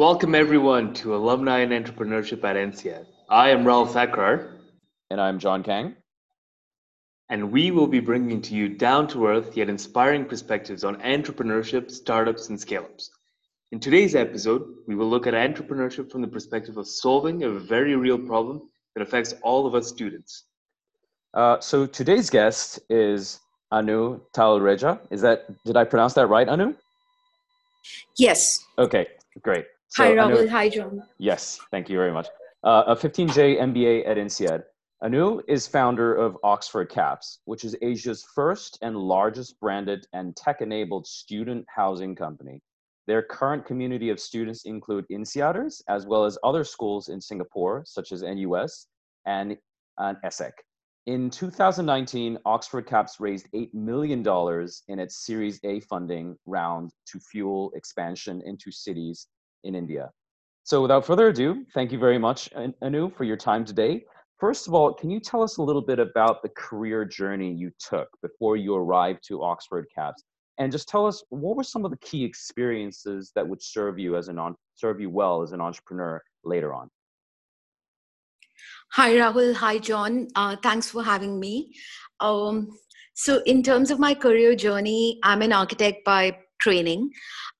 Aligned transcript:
Welcome 0.00 0.34
everyone 0.34 0.94
to 0.94 1.14
Alumni 1.14 1.58
and 1.58 1.72
Entrepreneurship 1.72 2.42
at 2.42 2.56
INSEAD. 2.56 3.04
I 3.28 3.50
am 3.50 3.64
Rahul 3.64 3.86
Thakrar. 3.86 4.56
And 5.10 5.20
I'm 5.20 5.38
John 5.38 5.62
Kang. 5.62 5.94
And 7.28 7.52
we 7.52 7.70
will 7.70 7.86
be 7.86 8.00
bringing 8.00 8.40
to 8.40 8.54
you 8.54 8.70
down 8.70 9.08
to 9.08 9.26
earth 9.26 9.58
yet 9.58 9.68
inspiring 9.68 10.24
perspectives 10.24 10.84
on 10.84 10.96
entrepreneurship, 11.02 11.90
startups, 11.90 12.48
and 12.48 12.58
scale 12.58 12.84
ups. 12.84 13.10
In 13.72 13.78
today's 13.78 14.14
episode, 14.14 14.74
we 14.86 14.94
will 14.94 15.06
look 15.06 15.26
at 15.26 15.34
entrepreneurship 15.34 16.10
from 16.10 16.22
the 16.22 16.28
perspective 16.28 16.78
of 16.78 16.88
solving 16.88 17.42
a 17.42 17.50
very 17.50 17.94
real 17.94 18.18
problem 18.18 18.70
that 18.94 19.02
affects 19.02 19.34
all 19.42 19.66
of 19.66 19.74
us 19.74 19.86
students. 19.86 20.44
Uh, 21.34 21.60
so 21.60 21.84
today's 21.84 22.30
guest 22.30 22.80
is 22.88 23.38
Annu 23.70 24.22
Talreja. 24.34 24.98
Is 25.10 25.20
that, 25.20 25.44
did 25.66 25.76
I 25.76 25.84
pronounce 25.84 26.14
that 26.14 26.28
right, 26.28 26.48
Annu? 26.48 26.74
Yes. 28.16 28.64
Okay, 28.78 29.06
great. 29.42 29.66
So, 29.92 30.04
Hi, 30.04 30.12
Rahul. 30.12 30.48
Hi, 30.48 30.68
John. 30.68 31.02
Yes, 31.18 31.58
thank 31.72 31.88
you 31.88 31.96
very 31.96 32.12
much. 32.12 32.28
Uh, 32.62 32.84
a 32.86 32.94
15J 32.94 33.58
MBA 33.58 34.08
at 34.08 34.18
INSEAD. 34.18 34.62
Annu 35.02 35.40
is 35.48 35.66
founder 35.66 36.14
of 36.14 36.38
OxfordCaps, 36.44 37.38
which 37.46 37.64
is 37.64 37.74
Asia's 37.82 38.24
first 38.32 38.78
and 38.82 38.96
largest 38.96 39.58
branded 39.58 40.06
and 40.12 40.36
tech-enabled 40.36 41.08
student 41.08 41.66
housing 41.74 42.14
company. 42.14 42.62
Their 43.08 43.22
current 43.22 43.64
community 43.66 44.10
of 44.10 44.20
students 44.20 44.64
include 44.64 45.06
INSEADers, 45.10 45.82
as 45.88 46.06
well 46.06 46.24
as 46.24 46.38
other 46.44 46.62
schools 46.62 47.08
in 47.08 47.20
Singapore, 47.20 47.82
such 47.84 48.12
as 48.12 48.22
NUS 48.22 48.86
and, 49.26 49.58
and 49.98 50.16
ESSEC. 50.24 50.52
In 51.06 51.30
2019, 51.30 52.38
Oxford 52.44 52.86
Caps 52.86 53.18
raised 53.18 53.48
$8 53.52 53.74
million 53.74 54.20
in 54.86 55.00
its 55.00 55.26
Series 55.26 55.58
A 55.64 55.80
funding 55.80 56.36
round 56.46 56.92
to 57.06 57.18
fuel 57.18 57.72
expansion 57.74 58.40
into 58.46 58.70
cities 58.70 59.26
in 59.64 59.74
India. 59.74 60.10
So 60.64 60.82
without 60.82 61.04
further 61.04 61.28
ado, 61.28 61.64
thank 61.74 61.90
you 61.92 61.98
very 61.98 62.18
much, 62.18 62.50
Annu, 62.82 63.14
for 63.16 63.24
your 63.24 63.36
time 63.36 63.64
today. 63.64 64.04
First 64.38 64.68
of 64.68 64.74
all, 64.74 64.94
can 64.94 65.10
you 65.10 65.20
tell 65.20 65.42
us 65.42 65.58
a 65.58 65.62
little 65.62 65.82
bit 65.82 65.98
about 65.98 66.42
the 66.42 66.48
career 66.50 67.04
journey 67.04 67.52
you 67.52 67.70
took 67.78 68.08
before 68.22 68.56
you 68.56 68.74
arrived 68.74 69.20
to 69.28 69.38
OxfordCaps? 69.38 70.22
And 70.58 70.70
just 70.70 70.88
tell 70.88 71.06
us 71.06 71.22
what 71.30 71.56
were 71.56 71.64
some 71.64 71.84
of 71.84 71.90
the 71.90 71.96
key 71.98 72.24
experiences 72.24 73.32
that 73.34 73.46
would 73.46 73.62
serve 73.62 73.98
you 73.98 74.16
as 74.16 74.28
an 74.28 74.38
on, 74.38 74.54
serve 74.74 75.00
you 75.00 75.10
well 75.10 75.42
as 75.42 75.52
an 75.52 75.60
entrepreneur 75.60 76.22
later 76.44 76.72
on. 76.74 76.88
Hi 78.92 79.12
Rahul, 79.12 79.54
hi 79.54 79.78
John. 79.78 80.28
Uh, 80.34 80.56
thanks 80.62 80.90
for 80.90 81.02
having 81.02 81.38
me. 81.40 81.74
Um, 82.20 82.76
so, 83.14 83.42
in 83.46 83.62
terms 83.62 83.90
of 83.90 83.98
my 83.98 84.14
career 84.14 84.54
journey, 84.54 85.18
I'm 85.22 85.42
an 85.42 85.52
architect 85.52 86.04
by 86.04 86.38
training. 86.60 87.10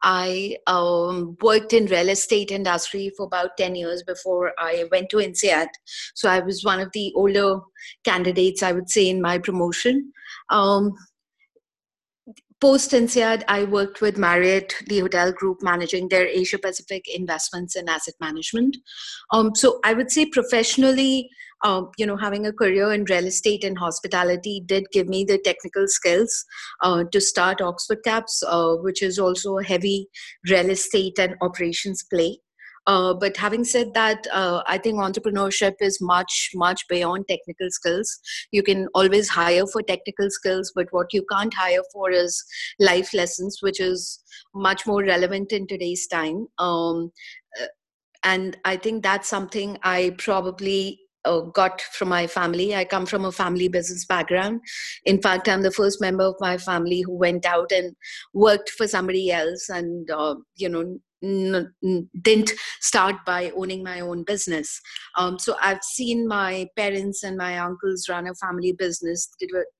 I 0.02 0.56
um, 0.66 1.36
worked 1.42 1.72
in 1.72 1.86
real 1.86 2.08
estate 2.08 2.50
industry 2.50 3.12
for 3.16 3.26
about 3.26 3.56
10 3.58 3.74
years 3.74 4.02
before 4.02 4.52
I 4.58 4.86
went 4.90 5.10
to 5.10 5.18
INSEAD. 5.18 5.68
So 6.14 6.28
I 6.28 6.40
was 6.40 6.64
one 6.64 6.80
of 6.80 6.90
the 6.92 7.12
older 7.14 7.60
candidates, 8.04 8.62
I 8.62 8.72
would 8.72 8.88
say, 8.88 9.08
in 9.10 9.20
my 9.20 9.38
promotion. 9.38 10.12
Um, 10.48 10.94
Post 12.60 12.92
INSEAD, 12.92 13.42
I 13.48 13.64
worked 13.64 14.02
with 14.02 14.18
Marriott, 14.18 14.74
the 14.86 14.98
hotel 14.98 15.32
group, 15.32 15.62
managing 15.62 16.08
their 16.10 16.26
Asia 16.26 16.58
Pacific 16.58 17.06
investments 17.08 17.74
and 17.74 17.88
asset 17.88 18.12
management. 18.20 18.76
Um, 19.30 19.54
so 19.54 19.80
I 19.82 19.94
would 19.94 20.10
say 20.10 20.26
professionally, 20.26 21.30
uh, 21.62 21.82
you 21.98 22.06
know, 22.06 22.16
having 22.16 22.46
a 22.46 22.52
career 22.52 22.92
in 22.92 23.04
real 23.04 23.26
estate 23.26 23.64
and 23.64 23.78
hospitality 23.78 24.62
did 24.66 24.84
give 24.92 25.08
me 25.08 25.24
the 25.24 25.38
technical 25.38 25.86
skills 25.86 26.44
uh, 26.82 27.04
to 27.12 27.20
start 27.20 27.58
OxfordCaps, 27.58 28.42
uh, 28.46 28.76
which 28.76 29.02
is 29.02 29.18
also 29.18 29.58
a 29.58 29.64
heavy 29.64 30.08
real 30.48 30.70
estate 30.70 31.18
and 31.18 31.36
operations 31.40 32.04
play. 32.10 32.38
Uh, 32.86 33.12
but 33.12 33.36
having 33.36 33.62
said 33.62 33.92
that, 33.94 34.26
uh, 34.32 34.62
I 34.66 34.78
think 34.78 34.96
entrepreneurship 34.96 35.74
is 35.80 36.00
much, 36.00 36.50
much 36.54 36.88
beyond 36.88 37.26
technical 37.28 37.70
skills. 37.70 38.18
You 38.52 38.62
can 38.62 38.88
always 38.94 39.28
hire 39.28 39.66
for 39.66 39.82
technical 39.82 40.30
skills, 40.30 40.72
but 40.74 40.86
what 40.90 41.12
you 41.12 41.24
can't 41.30 41.52
hire 41.52 41.82
for 41.92 42.10
is 42.10 42.42
life 42.78 43.12
lessons, 43.12 43.58
which 43.60 43.80
is 43.80 44.22
much 44.54 44.86
more 44.86 45.04
relevant 45.04 45.52
in 45.52 45.66
today's 45.66 46.06
time. 46.06 46.46
Um, 46.58 47.12
uh, 47.60 47.66
and 48.24 48.56
I 48.64 48.76
think 48.76 49.02
that's 49.02 49.28
something 49.28 49.78
I 49.82 50.14
probably 50.18 51.00
uh, 51.24 51.40
got 51.40 51.80
from 51.80 52.08
my 52.08 52.26
family. 52.26 52.74
I 52.74 52.84
come 52.84 53.06
from 53.06 53.24
a 53.24 53.32
family 53.32 53.68
business 53.68 54.04
background. 54.04 54.60
In 55.04 55.20
fact, 55.20 55.48
I'm 55.48 55.62
the 55.62 55.70
first 55.70 56.00
member 56.00 56.24
of 56.24 56.36
my 56.40 56.58
family 56.58 57.02
who 57.02 57.14
went 57.14 57.46
out 57.46 57.72
and 57.72 57.94
worked 58.32 58.70
for 58.70 58.86
somebody 58.86 59.30
else 59.30 59.68
and, 59.68 60.10
uh, 60.10 60.36
you 60.56 60.68
know, 60.68 60.98
n- 61.22 62.08
didn't 62.22 62.52
start 62.80 63.16
by 63.26 63.52
owning 63.56 63.82
my 63.82 64.00
own 64.00 64.24
business. 64.24 64.80
Um, 65.16 65.38
so 65.38 65.56
I've 65.60 65.82
seen 65.82 66.26
my 66.26 66.68
parents 66.76 67.22
and 67.22 67.36
my 67.36 67.58
uncles 67.58 68.08
run 68.08 68.26
a 68.26 68.34
family 68.34 68.72
business, 68.72 69.28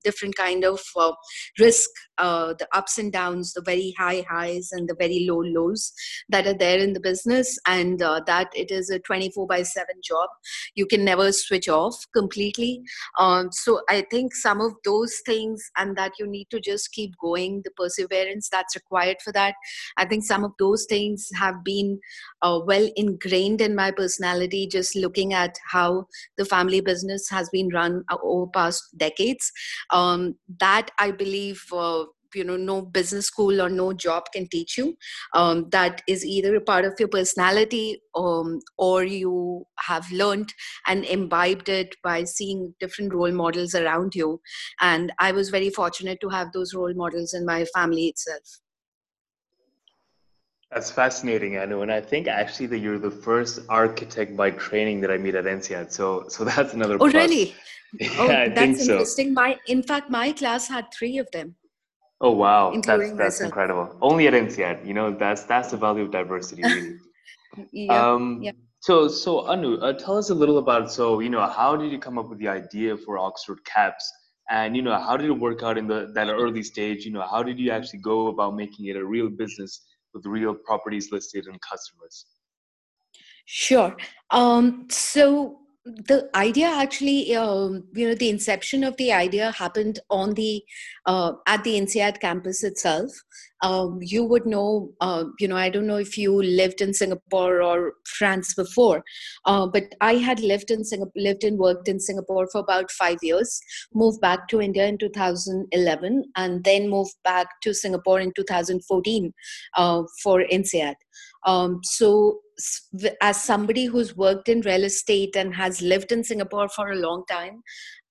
different 0.03 0.35
kind 0.35 0.63
of 0.63 0.81
uh, 0.95 1.13
risk, 1.59 1.89
uh, 2.17 2.53
the 2.57 2.67
ups 2.73 2.97
and 2.97 3.11
downs, 3.11 3.53
the 3.53 3.61
very 3.61 3.93
high 3.97 4.25
highs 4.29 4.69
and 4.71 4.87
the 4.87 4.95
very 4.97 5.25
low 5.27 5.41
lows 5.41 5.91
that 6.29 6.47
are 6.47 6.57
there 6.57 6.79
in 6.79 6.93
the 6.93 6.99
business, 6.99 7.57
and 7.67 8.01
uh, 8.01 8.21
that 8.27 8.49
it 8.55 8.71
is 8.71 8.89
a 8.89 8.99
24 8.99 9.47
by 9.47 9.63
7 9.63 9.87
job. 10.03 10.29
You 10.75 10.85
can 10.85 11.03
never 11.03 11.31
switch 11.31 11.67
off 11.67 11.95
completely. 12.13 12.81
Um, 13.19 13.51
so 13.51 13.81
I 13.89 14.05
think 14.11 14.35
some 14.35 14.61
of 14.61 14.73
those 14.85 15.21
things, 15.25 15.63
and 15.77 15.97
that 15.97 16.13
you 16.19 16.27
need 16.27 16.47
to 16.51 16.59
just 16.59 16.91
keep 16.91 17.13
going, 17.17 17.61
the 17.63 17.71
perseverance 17.71 18.49
that's 18.49 18.75
required 18.75 19.17
for 19.23 19.31
that. 19.33 19.55
I 19.97 20.05
think 20.05 20.23
some 20.23 20.43
of 20.43 20.51
those 20.59 20.85
things 20.87 21.29
have 21.33 21.63
been 21.63 21.99
uh, 22.41 22.59
well 22.65 22.89
ingrained 22.95 23.61
in 23.61 23.75
my 23.75 23.91
personality 23.91 24.67
just 24.67 24.95
looking 24.95 25.33
at 25.33 25.57
how 25.71 26.05
the 26.37 26.45
family 26.45 26.81
business 26.81 27.29
has 27.29 27.49
been 27.49 27.69
run 27.69 28.03
uh, 28.09 28.17
over 28.23 28.49
past 28.53 28.83
decades. 28.97 29.51
Um, 29.91 30.35
that 30.59 30.91
i 30.99 31.11
believe 31.11 31.63
uh, 31.73 32.05
you 32.33 32.43
know 32.43 32.57
no 32.57 32.81
business 32.81 33.25
school 33.27 33.61
or 33.61 33.69
no 33.69 33.93
job 33.93 34.23
can 34.33 34.47
teach 34.47 34.77
you. 34.77 34.95
Um, 35.33 35.67
that 35.71 36.01
is 36.07 36.25
either 36.25 36.55
a 36.55 36.61
part 36.61 36.85
of 36.85 36.93
your 36.99 37.09
personality 37.09 38.01
um, 38.15 38.59
or 38.77 39.03
you 39.03 39.65
have 39.79 40.09
learned 40.11 40.53
and 40.87 41.05
imbibed 41.05 41.69
it 41.69 41.95
by 42.03 42.23
seeing 42.23 42.73
different 42.79 43.13
role 43.13 43.31
models 43.31 43.75
around 43.75 44.15
you. 44.15 44.41
And 44.79 45.11
i 45.19 45.31
was 45.31 45.49
very 45.49 45.69
fortunate 45.69 46.19
to 46.21 46.29
have 46.29 46.51
those 46.53 46.73
role 46.73 46.93
models 46.93 47.33
in 47.33 47.45
my 47.45 47.65
family 47.65 48.07
itself 48.07 48.59
that's 50.71 50.89
fascinating, 50.89 51.53
Annu. 51.53 51.83
And 51.83 51.91
I 51.91 51.99
think 51.99 52.27
actually 52.27 52.67
that 52.67 52.79
you're 52.79 52.99
the 52.99 53.11
first 53.11 53.59
architect 53.67 54.37
by 54.37 54.51
training 54.51 55.01
that 55.01 55.11
I 55.11 55.17
meet 55.17 55.35
at 55.35 55.45
INSEAD. 55.45 55.91
So, 55.91 56.25
so 56.29 56.43
that's 56.51 56.73
another. 56.73 56.95
Oh, 56.95 57.09
plus. 57.09 57.13
really? 57.13 57.55
yeah, 57.99 58.09
oh, 58.19 58.27
I 58.27 58.49
that's 58.49 58.87
interesting. 58.87 59.27
So. 59.29 59.33
My, 59.33 59.57
in 59.67 59.83
fact, 59.83 60.09
my 60.09 60.31
class 60.31 60.67
had 60.67 60.85
three 60.93 61.17
of 61.17 61.29
them. 61.31 61.55
Oh 62.23 62.31
wow, 62.31 62.71
that's 62.85 63.11
that's 63.13 63.41
incredible. 63.41 63.97
Only 63.99 64.27
at 64.27 64.33
INSEAD, 64.33 64.85
you 64.85 64.93
know, 64.93 65.11
that's 65.11 65.43
that's 65.43 65.71
the 65.71 65.77
value 65.77 66.03
of 66.03 66.11
diversity, 66.11 66.61
really. 66.61 66.97
yeah, 67.71 68.13
um, 68.13 68.39
yeah. 68.43 68.51
So, 68.79 69.07
so 69.07 69.41
Annu, 69.41 69.81
uh, 69.81 69.93
tell 69.93 70.17
us 70.17 70.29
a 70.29 70.35
little 70.35 70.59
about. 70.59 70.91
So, 70.91 71.19
you 71.19 71.29
know, 71.29 71.45
how 71.47 71.75
did 71.75 71.91
you 71.91 71.97
come 71.97 72.19
up 72.19 72.29
with 72.29 72.37
the 72.37 72.47
idea 72.47 72.95
for 72.95 73.17
OxfordCaps? 73.17 74.05
And 74.51 74.75
you 74.75 74.83
know, 74.83 74.99
how 74.99 75.17
did 75.17 75.29
it 75.29 75.33
work 75.33 75.63
out 75.63 75.79
in 75.79 75.87
the 75.87 76.11
that 76.13 76.29
early 76.29 76.61
stage? 76.61 77.05
You 77.05 77.11
know, 77.11 77.25
how 77.27 77.41
did 77.41 77.57
you 77.59 77.71
actually 77.71 77.99
go 77.99 78.27
about 78.27 78.55
making 78.55 78.85
it 78.85 78.95
a 78.95 79.03
real 79.03 79.29
business 79.29 79.81
with 80.13 80.25
real 80.25 80.53
properties 80.53 81.11
listed 81.11 81.47
and 81.47 81.59
customers? 81.61 82.25
Sure. 83.45 83.95
Um, 84.29 84.87
so 84.89 85.60
the 85.83 86.29
idea 86.35 86.67
actually 86.67 87.35
um, 87.35 87.83
you 87.93 88.07
know 88.07 88.13
the 88.13 88.29
inception 88.29 88.83
of 88.83 88.95
the 88.97 89.11
idea 89.11 89.51
happened 89.51 89.99
on 90.11 90.33
the 90.35 90.63
uh, 91.07 91.33
at 91.47 91.63
the 91.63 91.75
INSEAD 91.75 92.19
campus 92.19 92.63
itself. 92.63 93.11
Um, 93.63 93.99
you 94.01 94.23
would 94.23 94.47
know 94.47 94.91
uh, 95.01 95.25
you 95.39 95.47
know 95.47 95.55
i 95.55 95.69
don't 95.69 95.85
know 95.85 95.97
if 95.97 96.17
you 96.17 96.41
lived 96.41 96.81
in 96.81 96.95
singapore 96.95 97.61
or 97.61 97.93
france 98.07 98.55
before 98.55 99.03
uh, 99.45 99.67
but 99.67 99.83
i 100.01 100.15
had 100.15 100.39
lived 100.39 100.71
in 100.71 100.83
singapore 100.83 101.11
lived 101.15 101.43
and 101.43 101.59
worked 101.59 101.87
in 101.87 101.99
singapore 101.99 102.47
for 102.51 102.61
about 102.61 102.89
five 102.89 103.19
years 103.21 103.61
moved 103.93 104.19
back 104.19 104.47
to 104.47 104.61
india 104.61 104.87
in 104.87 104.97
2011 104.97 106.23
and 106.37 106.63
then 106.63 106.89
moved 106.89 107.13
back 107.23 107.61
to 107.61 107.71
singapore 107.71 108.19
in 108.19 108.33
2014 108.35 109.31
uh, 109.77 110.01
for 110.23 110.41
INSEAD 110.41 110.95
um, 111.45 111.81
so 111.83 112.39
as 113.21 113.41
somebody 113.41 113.85
who's 113.85 114.15
worked 114.15 114.49
in 114.49 114.61
real 114.61 114.83
estate 114.83 115.35
and 115.35 115.55
has 115.55 115.81
lived 115.81 116.11
in 116.11 116.23
Singapore 116.23 116.69
for 116.69 116.91
a 116.91 116.95
long 116.95 117.23
time, 117.29 117.63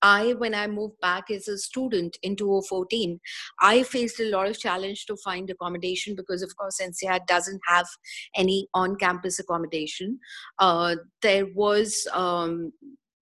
I, 0.03 0.33
when 0.39 0.55
I 0.55 0.67
moved 0.67 0.99
back 1.01 1.31
as 1.31 1.47
a 1.47 1.59
student 1.59 2.17
in 2.23 2.35
2014, 2.35 3.21
I 3.61 3.83
faced 3.83 4.19
a 4.19 4.31
lot 4.31 4.49
of 4.49 4.59
challenge 4.59 5.07
to 5.07 5.17
find 5.23 5.51
accommodation 5.51 6.17
because, 6.17 6.43
of 6.43 6.57
course, 6.57 6.81
INSEAD 6.81 7.27
doesn't 7.27 7.61
have 7.67 7.87
any 8.35 8.67
on-campus 8.73 9.39
accommodation. 9.39 10.19
Uh, 10.59 10.97
there 11.23 11.47
was 11.55 12.09
um, 12.13 12.73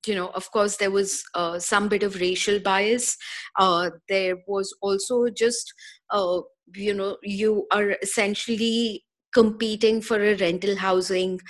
you 0.06 0.14
know 0.14 0.28
of 0.28 0.50
course 0.52 0.76
there 0.76 0.93
was 0.93 1.25
uh, 1.34 1.58
some 1.58 1.88
bit 1.88 2.02
of 2.02 2.20
racial 2.20 2.61
bias 2.61 3.16
uh, 3.58 3.90
there 4.08 4.37
was 4.46 4.75
also 4.81 5.28
just 5.28 5.75
uh, 6.11 6.40
you 6.75 6.94
know 6.94 7.16
you 7.22 7.66
are 7.72 7.96
essentially 8.00 9.04
competing 9.32 10.00
for 10.00 10.20
a 10.22 10.36
rental 10.36 10.76
housing 10.76 11.40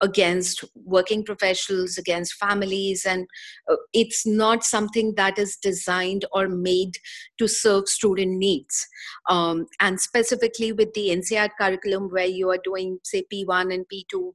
against 0.00 0.64
working 0.74 1.24
professionals 1.24 1.98
against 1.98 2.34
families 2.34 3.04
and 3.04 3.26
uh, 3.70 3.76
it's 3.92 4.26
not 4.26 4.62
something 4.62 5.14
that 5.16 5.38
is 5.38 5.56
designed 5.56 6.24
or 6.32 6.48
made 6.48 6.96
to 7.38 7.48
serve 7.48 7.88
student 7.88 8.32
needs. 8.32 8.86
Um, 9.28 9.66
and 9.80 10.00
specifically 10.00 10.72
with 10.72 10.92
the 10.94 11.10
INSEAD 11.10 11.50
curriculum 11.60 12.08
where 12.10 12.26
you 12.26 12.48
are 12.50 12.60
doing 12.62 12.98
say 13.02 13.24
p1 13.32 13.74
and 13.74 13.84
p2 13.92 14.32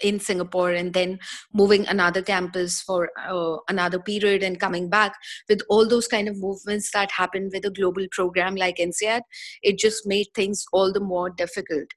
in 0.00 0.18
Singapore 0.18 0.72
and 0.72 0.94
then 0.94 1.18
moving 1.52 1.86
another 1.86 2.22
campus 2.22 2.80
for 2.80 3.10
uh, 3.28 3.56
another 3.68 3.98
period 3.98 4.42
and 4.42 4.58
coming 4.58 4.88
back 4.88 5.14
with 5.48 5.60
all 5.68 5.86
those 5.86 6.08
kind 6.08 6.28
of 6.28 6.38
movements 6.38 6.90
that 6.92 7.10
happen 7.10 7.50
with 7.52 7.64
a 7.64 7.70
global 7.70 8.06
program 8.10 8.54
like 8.54 8.78
INSEAD, 8.78 9.20
it 9.62 9.78
just 9.78 10.06
made 10.06 10.28
things 10.34 10.64
all 10.72 10.92
the 10.92 11.00
more 11.00 11.30
difficult. 11.30 11.88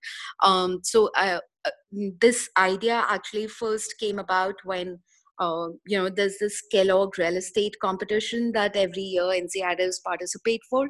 Um, 0.44 0.80
so 0.84 1.10
uh, 1.16 1.40
uh, 1.66 1.72
this 2.20 2.50
idea 2.58 3.06
actually 3.08 3.48
first 3.48 3.96
came 4.00 4.20
about 4.20 4.56
when 4.64 5.00
uh, 5.40 5.68
you 5.86 5.98
know, 5.98 6.10
there's 6.10 6.38
this 6.40 6.62
Kellogg 6.72 7.18
real 7.18 7.38
estate 7.38 7.76
competition 7.82 8.52
that 8.54 8.76
every 8.76 9.02
year 9.02 9.24
INSEADers 9.24 10.04
participate 10.04 10.62
for. 10.70 10.88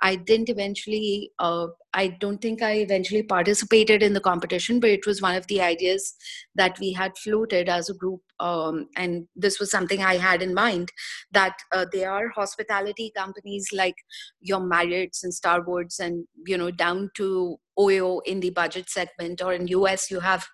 I 0.00 0.16
didn't 0.16 0.48
eventually, 0.48 1.30
uh, 1.38 1.68
I 1.92 2.08
don't 2.08 2.40
think 2.40 2.62
I 2.62 2.78
eventually 2.78 3.22
participated 3.22 4.02
in 4.02 4.12
the 4.12 4.20
competition, 4.20 4.80
but 4.80 4.90
it 4.90 5.06
was 5.06 5.22
one 5.22 5.36
of 5.36 5.46
the 5.46 5.60
ideas 5.60 6.14
that 6.56 6.78
we 6.80 6.92
had 6.92 7.16
floated 7.18 7.68
as 7.68 7.88
a 7.88 7.94
group. 7.94 8.20
Um, 8.40 8.88
and 8.96 9.28
this 9.36 9.60
was 9.60 9.70
something 9.70 10.02
I 10.02 10.16
had 10.16 10.42
in 10.42 10.54
mind 10.54 10.90
that 11.30 11.56
uh, 11.72 11.86
there 11.92 12.10
are 12.10 12.30
hospitality 12.30 13.12
companies 13.16 13.68
like 13.72 13.94
your 14.40 14.60
Marriott's 14.60 15.22
and 15.22 15.32
Starwoods 15.32 16.00
and, 16.00 16.26
you 16.46 16.58
know, 16.58 16.72
down 16.72 17.10
to 17.16 17.58
OYO 17.78 18.20
in 18.24 18.40
the 18.40 18.50
budget 18.50 18.88
segment, 18.88 19.42
or 19.42 19.52
in 19.52 19.66
US, 19.68 20.10
you 20.10 20.20
have, 20.20 20.46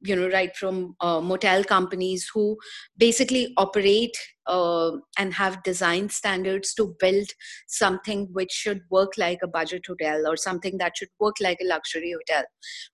you 0.00 0.16
know, 0.16 0.28
right 0.28 0.56
from 0.56 0.96
uh, 1.00 1.20
motel 1.20 1.64
companies 1.64 2.30
who 2.32 2.56
basically 2.96 3.52
operate 3.56 4.16
uh, 4.46 4.92
and 5.18 5.32
have 5.34 5.62
design 5.62 6.08
standards 6.08 6.74
to 6.74 6.94
build 6.98 7.28
something 7.68 8.28
which 8.32 8.50
should 8.50 8.80
work 8.90 9.12
like 9.16 9.38
a 9.42 9.48
budget 9.48 9.84
hotel 9.86 10.26
or 10.26 10.36
something 10.36 10.78
that 10.78 10.96
should 10.96 11.08
work 11.20 11.36
like 11.40 11.58
a 11.62 11.66
luxury 11.66 12.12
hotel. 12.12 12.44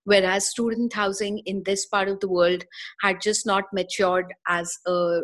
Whereas 0.03 0.49
student 0.49 0.93
housing 0.93 1.39
in 1.39 1.63
this 1.63 1.85
part 1.85 2.09
of 2.09 2.19
the 2.19 2.29
world 2.29 2.63
had 3.01 3.21
just 3.21 3.45
not 3.45 3.65
matured 3.73 4.33
as 4.47 4.77
a 4.85 5.21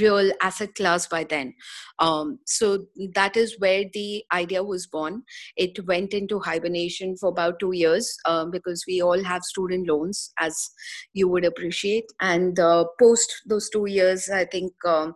real 0.00 0.30
asset 0.42 0.74
class 0.74 1.06
by 1.06 1.24
then. 1.24 1.54
Um, 1.98 2.38
so 2.46 2.86
that 3.14 3.36
is 3.36 3.58
where 3.58 3.84
the 3.92 4.24
idea 4.32 4.62
was 4.62 4.86
born. 4.86 5.22
It 5.56 5.86
went 5.86 6.14
into 6.14 6.38
hibernation 6.40 7.16
for 7.16 7.30
about 7.30 7.58
two 7.58 7.72
years 7.72 8.16
um, 8.24 8.50
because 8.50 8.84
we 8.86 9.00
all 9.02 9.22
have 9.24 9.42
student 9.42 9.88
loans, 9.88 10.32
as 10.38 10.70
you 11.12 11.28
would 11.28 11.44
appreciate. 11.44 12.04
And 12.20 12.58
uh, 12.58 12.84
post 12.98 13.32
those 13.46 13.68
two 13.70 13.86
years, 13.86 14.28
I 14.28 14.44
think 14.44 14.72
um, 14.86 15.14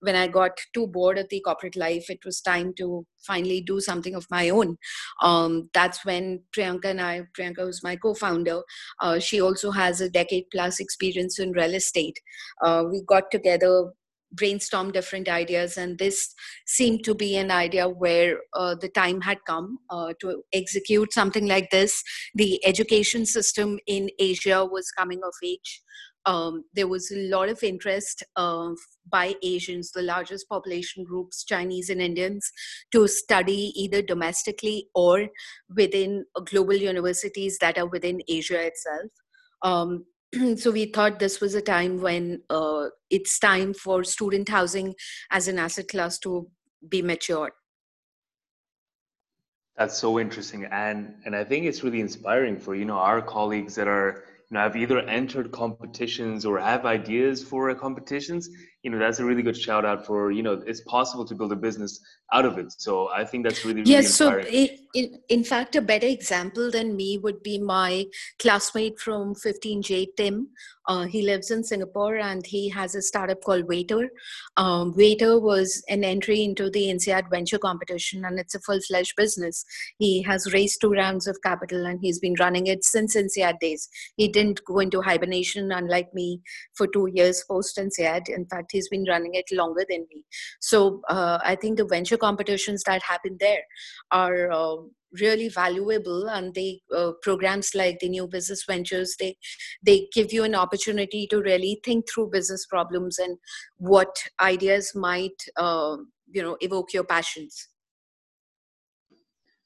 when 0.00 0.16
I 0.16 0.26
got 0.26 0.58
too 0.74 0.86
bored 0.86 1.18
of 1.18 1.28
the 1.28 1.40
corporate 1.40 1.76
life, 1.76 2.10
it 2.10 2.24
was 2.24 2.40
time 2.40 2.72
to 2.78 3.06
finally 3.26 3.60
do 3.60 3.80
something 3.80 4.14
of 4.14 4.26
my 4.30 4.48
own. 4.48 4.76
Um, 5.22 5.68
that's 5.74 6.04
when 6.04 6.40
Priyanka 6.52 6.86
and 6.86 7.00
I, 7.00 7.22
Priyanka 7.38 7.66
was 7.66 7.82
my 7.82 7.96
co-founder. 7.96 8.62
Uh, 9.00 9.18
she 9.18 9.40
also 9.40 9.70
has 9.70 10.00
a 10.00 10.08
decade 10.08 10.44
plus 10.50 10.80
experience 10.80 11.38
in 11.38 11.52
real 11.52 11.74
estate. 11.74 12.18
Uh, 12.64 12.84
we 12.90 13.02
got 13.06 13.30
together 13.30 13.89
brainstorm 14.32 14.92
different 14.92 15.28
ideas 15.28 15.76
and 15.76 15.98
this 15.98 16.34
seemed 16.66 17.04
to 17.04 17.14
be 17.14 17.36
an 17.36 17.50
idea 17.50 17.88
where 17.88 18.38
uh, 18.54 18.74
the 18.80 18.88
time 18.88 19.20
had 19.20 19.38
come 19.46 19.78
uh, 19.90 20.12
to 20.20 20.42
execute 20.52 21.12
something 21.12 21.46
like 21.46 21.70
this 21.70 22.02
the 22.34 22.64
education 22.64 23.26
system 23.26 23.78
in 23.86 24.08
asia 24.18 24.64
was 24.64 24.90
coming 24.92 25.20
of 25.24 25.34
age 25.44 25.82
um, 26.26 26.64
there 26.74 26.88
was 26.88 27.10
a 27.10 27.28
lot 27.28 27.48
of 27.48 27.62
interest 27.62 28.22
uh, 28.36 28.70
by 29.10 29.34
Asians, 29.42 29.90
the 29.90 30.02
largest 30.02 30.48
population 30.48 31.04
groups, 31.04 31.44
Chinese 31.44 31.88
and 31.88 32.00
Indians, 32.00 32.50
to 32.92 33.08
study 33.08 33.72
either 33.74 34.02
domestically 34.02 34.88
or 34.94 35.28
within 35.74 36.24
global 36.44 36.74
universities 36.74 37.58
that 37.60 37.78
are 37.78 37.86
within 37.86 38.20
Asia 38.28 38.66
itself. 38.66 39.10
Um, 39.62 40.04
so 40.56 40.70
we 40.70 40.86
thought 40.86 41.18
this 41.18 41.40
was 41.40 41.54
a 41.54 41.62
time 41.62 42.00
when 42.00 42.42
uh, 42.50 42.88
it's 43.10 43.38
time 43.38 43.74
for 43.74 44.04
student 44.04 44.48
housing 44.48 44.94
as 45.30 45.48
an 45.48 45.58
asset 45.58 45.88
class 45.88 46.18
to 46.20 46.48
be 46.88 47.02
matured. 47.02 47.52
That's 49.76 49.96
so 49.96 50.20
interesting, 50.20 50.66
and 50.66 51.14
and 51.24 51.34
I 51.34 51.42
think 51.42 51.64
it's 51.64 51.82
really 51.82 52.00
inspiring 52.00 52.58
for 52.58 52.74
you 52.74 52.84
know 52.84 52.98
our 52.98 53.22
colleagues 53.22 53.74
that 53.76 53.88
are 53.88 54.24
you 54.50 54.54
know 54.54 54.60
have 54.60 54.76
either 54.76 54.98
entered 55.00 55.52
competitions 55.52 56.44
or 56.44 56.58
have 56.58 56.84
ideas 56.84 57.42
for 57.42 57.74
competitions 57.74 58.50
you 58.82 58.90
know 58.90 58.98
that's 58.98 59.18
a 59.18 59.24
really 59.24 59.42
good 59.42 59.56
shout 59.56 59.84
out 59.84 60.06
for 60.06 60.30
you 60.30 60.42
know 60.42 60.62
it's 60.66 60.80
possible 60.82 61.24
to 61.24 61.34
build 61.34 61.52
a 61.52 61.56
business 61.56 62.00
out 62.32 62.46
of 62.46 62.58
it. 62.58 62.72
So 62.78 63.10
i 63.10 63.24
think 63.24 63.44
that's 63.44 63.64
really, 63.64 63.80
really 63.80 63.90
yes 63.90 64.14
so 64.14 64.38
in, 64.94 65.18
in 65.28 65.44
fact 65.44 65.76
a 65.76 65.82
better 65.82 66.06
example 66.06 66.70
than 66.70 66.96
me 66.96 67.18
would 67.18 67.42
be 67.42 67.58
my 67.58 68.06
classmate 68.38 68.98
from 68.98 69.34
15j 69.34 70.08
tim. 70.16 70.48
Uh, 70.86 71.04
he 71.04 71.22
lives 71.22 71.50
in 71.50 71.62
singapore 71.62 72.16
and 72.16 72.46
he 72.46 72.68
has 72.68 72.94
a 72.94 73.02
startup 73.02 73.42
called 73.42 73.68
waiter. 73.68 74.08
Um, 74.56 74.94
waiter 74.96 75.38
was 75.38 75.84
an 75.88 76.02
entry 76.02 76.42
into 76.42 76.70
the 76.70 76.90
INSEAD 76.90 77.30
venture 77.30 77.58
competition 77.58 78.24
and 78.24 78.40
it's 78.40 78.54
a 78.54 78.60
full-fledged 78.60 79.14
business. 79.16 79.64
He 79.98 80.22
has 80.22 80.52
raised 80.52 80.80
two 80.80 80.90
rounds 80.90 81.26
of 81.26 81.38
capital 81.44 81.86
and 81.86 82.00
he's 82.00 82.18
been 82.18 82.34
running 82.40 82.66
it 82.66 82.84
since 82.84 83.14
INSEAD 83.14 83.60
days. 83.60 83.88
He 84.16 84.26
didn't 84.26 84.64
go 84.64 84.80
into 84.80 85.02
hibernation 85.02 85.70
unlike 85.70 86.12
me 86.12 86.40
for 86.74 86.88
two 86.88 87.08
years 87.12 87.44
post 87.48 87.78
INSEAD 87.78 88.28
in 88.28 88.46
fact 88.46 88.69
he's 88.70 88.88
been 88.88 89.04
running 89.08 89.34
it 89.34 89.44
longer 89.52 89.84
than 89.88 90.06
me 90.12 90.24
so 90.60 91.00
uh, 91.08 91.38
i 91.44 91.54
think 91.54 91.76
the 91.76 91.84
venture 91.84 92.16
competitions 92.16 92.82
that 92.84 93.02
happen 93.02 93.36
there 93.40 93.62
are 94.10 94.50
uh, 94.50 94.76
really 95.20 95.48
valuable 95.48 96.28
and 96.28 96.54
they 96.54 96.80
uh, 96.96 97.12
programs 97.22 97.74
like 97.74 97.98
the 97.98 98.08
new 98.08 98.28
business 98.28 98.64
ventures 98.64 99.16
they 99.18 99.36
they 99.82 100.08
give 100.12 100.32
you 100.32 100.44
an 100.44 100.54
opportunity 100.54 101.26
to 101.26 101.40
really 101.40 101.80
think 101.84 102.04
through 102.08 102.30
business 102.30 102.66
problems 102.66 103.18
and 103.18 103.36
what 103.78 104.14
ideas 104.40 104.92
might 104.94 105.44
uh, 105.56 105.96
you 106.30 106.42
know 106.42 106.56
evoke 106.60 106.92
your 106.92 107.04
passions 107.04 107.68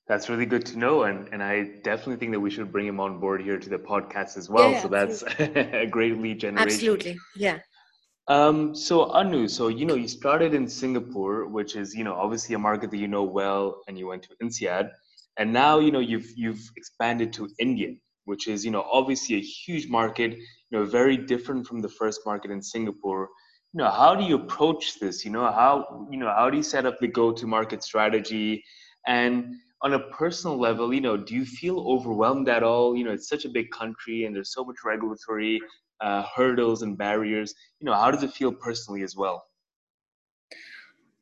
that's 0.07 0.29
really 0.29 0.45
good 0.45 0.67
to 0.67 0.79
know, 0.79 1.05
and 1.05 1.29
and 1.33 1.43
I 1.43 1.63
definitely 1.83 2.17
think 2.17 2.33
that 2.33 2.41
we 2.41 2.51
should 2.51 2.71
bring 2.71 2.87
him 2.87 3.01
on 3.01 3.21
board 3.21 3.41
here 3.41 3.59
to 3.59 3.71
the 3.71 3.79
podcast 3.79 4.37
as 4.37 4.51
well. 4.51 4.71
Yeah, 4.71 4.83
so 4.83 4.89
that's 4.89 5.23
a 5.39 5.87
great 5.87 6.19
lead 6.19 6.41
generation. 6.41 6.69
Absolutely, 6.69 7.17
yeah. 7.37 7.61
Um, 8.27 8.75
so 8.75 9.07
Annu, 9.11 9.51
so 9.51 9.69
you 9.69 9.85
know, 9.85 9.95
you 9.97 10.09
started 10.09 10.55
in 10.55 10.67
Singapore, 10.67 11.47
which 11.47 11.77
is 11.77 11.95
you 11.95 12.05
know 12.05 12.15
obviously 12.15 12.55
a 12.55 12.59
market 12.59 12.91
that 12.91 12.97
you 12.97 13.09
know 13.09 13.23
well, 13.23 13.83
and 13.87 13.99
you 13.99 14.07
went 14.07 14.23
to 14.23 14.31
INSEAD, 14.43 14.91
and 15.37 15.53
now 15.53 15.79
you 15.79 15.93
know 15.93 15.99
you've 16.01 16.31
you've 16.35 16.71
expanded 16.77 17.35
to 17.35 17.49
India, 17.59 17.91
which 18.25 18.49
is 18.49 18.65
you 18.65 18.71
know 18.71 18.87
obviously 18.91 19.37
a 19.37 19.41
huge 19.41 19.89
market, 19.89 20.33
you 20.33 20.79
know, 20.79 20.85
very 20.87 21.19
different 21.19 21.67
from 21.67 21.83
the 21.83 21.89
first 21.89 22.21
market 22.25 22.51
in 22.51 22.63
Singapore. 22.63 23.29
You 23.75 23.79
know, 23.79 23.91
how 23.91 24.15
do 24.15 24.25
you 24.25 24.37
approach 24.37 24.99
this? 25.01 25.23
You 25.25 25.31
know, 25.31 25.45
how 25.45 26.07
you 26.11 26.19
know 26.19 26.33
how 26.35 26.49
do 26.49 26.57
you 26.57 26.63
set 26.63 26.87
up 26.87 26.99
the 27.01 27.09
go-to-market 27.09 27.83
strategy, 27.83 28.65
and 29.07 29.55
on 29.83 29.93
a 29.93 29.99
personal 29.99 30.59
level, 30.59 30.95
you 30.95 31.03
know, 31.03 31.19
do 31.19 31.35
you 31.35 31.45
feel 31.45 31.79
overwhelmed 31.81 32.49
at 32.49 32.63
all? 32.63 32.97
You 32.97 33.05
know, 33.05 33.13
it's 33.13 33.29
such 33.29 33.45
a 33.45 33.51
big 33.51 33.71
country 33.71 34.25
and 34.25 34.35
there's 34.35 34.55
so 34.55 34.65
much 34.65 34.77
regulatory 34.83 35.61
uh, 36.01 36.25
hurdles 36.35 36.83
and 36.83 36.99
barriers 36.99 37.55
you 37.81 37.87
know 37.87 37.95
how 37.95 38.11
does 38.11 38.23
it 38.23 38.33
feel 38.33 38.53
personally 38.53 39.03
as 39.03 39.17
well 39.17 39.45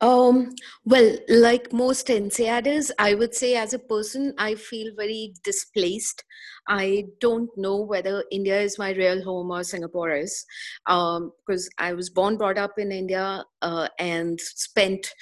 um, 0.02 0.50
well, 0.84 1.16
like 1.28 1.72
most 1.72 2.08
INSEADers, 2.08 2.90
I 2.98 3.14
would 3.14 3.36
say 3.36 3.54
as 3.54 3.72
a 3.72 3.78
person, 3.78 4.34
I 4.36 4.56
feel 4.56 4.92
very 4.96 5.32
displaced. 5.44 6.24
I 6.66 7.04
don't 7.20 7.48
know 7.56 7.76
whether 7.76 8.24
India 8.32 8.60
is 8.60 8.80
my 8.80 8.90
real 8.94 9.22
home 9.22 9.52
or 9.52 9.62
Singapore 9.62 10.10
is, 10.10 10.44
um, 10.86 11.30
because 11.46 11.70
I 11.78 11.92
was 11.92 12.10
born, 12.10 12.36
brought 12.36 12.58
up 12.58 12.80
in 12.80 12.90
India, 12.90 13.44
uh, 13.62 13.86
and 14.00 14.40
spent 14.40 15.14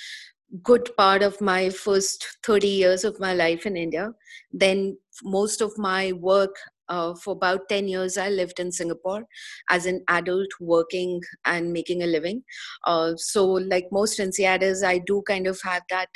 good 0.62 0.88
part 0.96 1.22
of 1.22 1.38
my 1.42 1.68
first 1.68 2.38
30 2.42 2.66
years 2.66 3.04
of 3.04 3.20
my 3.20 3.34
life 3.34 3.66
in 3.66 3.76
India. 3.76 4.12
Then 4.50 4.96
most 5.22 5.60
of 5.60 5.76
my 5.76 6.12
work 6.12 6.56
uh, 6.90 7.14
for 7.14 7.32
about 7.32 7.68
10 7.68 7.88
years 7.88 8.18
i 8.18 8.28
lived 8.28 8.60
in 8.60 8.70
singapore 8.70 9.24
as 9.70 9.86
an 9.86 10.02
adult 10.08 10.48
working 10.60 11.20
and 11.44 11.72
making 11.72 12.02
a 12.02 12.06
living. 12.06 12.42
Uh, 12.86 13.12
so 13.16 13.44
like 13.46 13.86
most 13.92 14.18
INSEADers 14.18 14.84
i 14.84 14.98
do 14.98 15.22
kind 15.26 15.46
of 15.46 15.58
have 15.62 15.82
that 15.90 16.08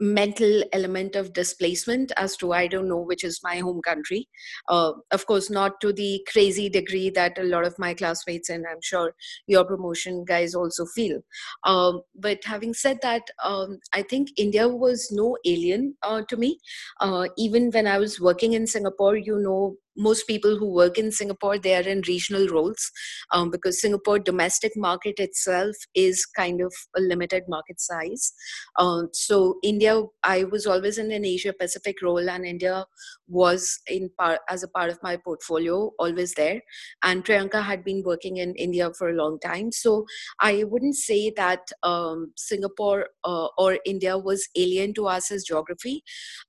mental 0.00 0.62
element 0.72 1.16
of 1.16 1.32
displacement 1.32 2.12
as 2.16 2.36
to 2.36 2.52
I 2.52 2.66
don't 2.66 2.88
know 2.88 3.00
which 3.00 3.24
is 3.24 3.40
my 3.42 3.56
home 3.58 3.80
country. 3.82 4.28
Uh, 4.68 4.92
of 5.10 5.26
course, 5.26 5.50
not 5.50 5.80
to 5.80 5.92
the 5.92 6.26
crazy 6.30 6.68
degree 6.68 7.10
that 7.10 7.38
a 7.38 7.44
lot 7.44 7.64
of 7.64 7.78
my 7.78 7.94
classmates 7.94 8.48
and 8.48 8.64
I'm 8.70 8.80
sure 8.82 9.14
your 9.46 9.64
promotion 9.64 10.24
guys 10.24 10.54
also 10.54 10.86
feel. 10.86 11.20
Um, 11.64 12.02
but 12.14 12.38
having 12.44 12.74
said 12.74 12.98
that, 13.02 13.22
um, 13.42 13.78
I 13.92 14.02
think 14.02 14.30
India 14.36 14.68
was 14.68 15.08
no 15.10 15.36
alien 15.44 15.96
uh, 16.02 16.22
to 16.28 16.36
me. 16.36 16.58
Uh, 17.00 17.28
even 17.38 17.70
when 17.70 17.86
I 17.86 17.98
was 17.98 18.20
working 18.20 18.52
in 18.52 18.66
Singapore, 18.66 19.16
you 19.16 19.38
know, 19.38 19.76
most 19.96 20.26
people 20.26 20.58
who 20.58 20.72
work 20.72 20.98
in 20.98 21.10
Singapore 21.10 21.58
they 21.58 21.74
are 21.74 21.88
in 21.88 22.02
regional 22.06 22.48
roles 22.48 22.90
um, 23.32 23.50
because 23.50 23.80
Singapore 23.80 24.18
domestic 24.18 24.72
market 24.76 25.18
itself 25.18 25.74
is 25.94 26.26
kind 26.26 26.60
of 26.60 26.72
a 26.96 27.00
limited 27.00 27.44
market 27.48 27.80
size. 27.80 28.32
Um, 28.78 29.08
so 29.12 29.58
India, 29.62 30.02
I 30.22 30.44
was 30.44 30.66
always 30.66 30.98
in 30.98 31.10
an 31.12 31.24
Asia 31.24 31.52
Pacific 31.58 31.96
role, 32.02 32.28
and 32.28 32.44
India 32.44 32.84
was 33.28 33.80
in 33.86 34.10
part 34.18 34.40
as 34.48 34.62
a 34.62 34.68
part 34.68 34.90
of 34.90 34.98
my 35.02 35.16
portfolio, 35.16 35.90
always 35.98 36.34
there. 36.34 36.60
And 37.02 37.24
Priyanka 37.24 37.62
had 37.62 37.84
been 37.84 38.02
working 38.04 38.36
in 38.38 38.54
India 38.54 38.90
for 38.98 39.10
a 39.10 39.14
long 39.14 39.38
time, 39.40 39.72
so 39.72 40.06
I 40.40 40.64
wouldn't 40.64 40.96
say 40.96 41.32
that 41.36 41.60
um, 41.82 42.32
Singapore 42.36 43.08
uh, 43.24 43.48
or 43.58 43.78
India 43.84 44.16
was 44.18 44.48
alien 44.56 44.94
to 44.94 45.06
us 45.06 45.30
as 45.30 45.44
geography, 45.44 46.02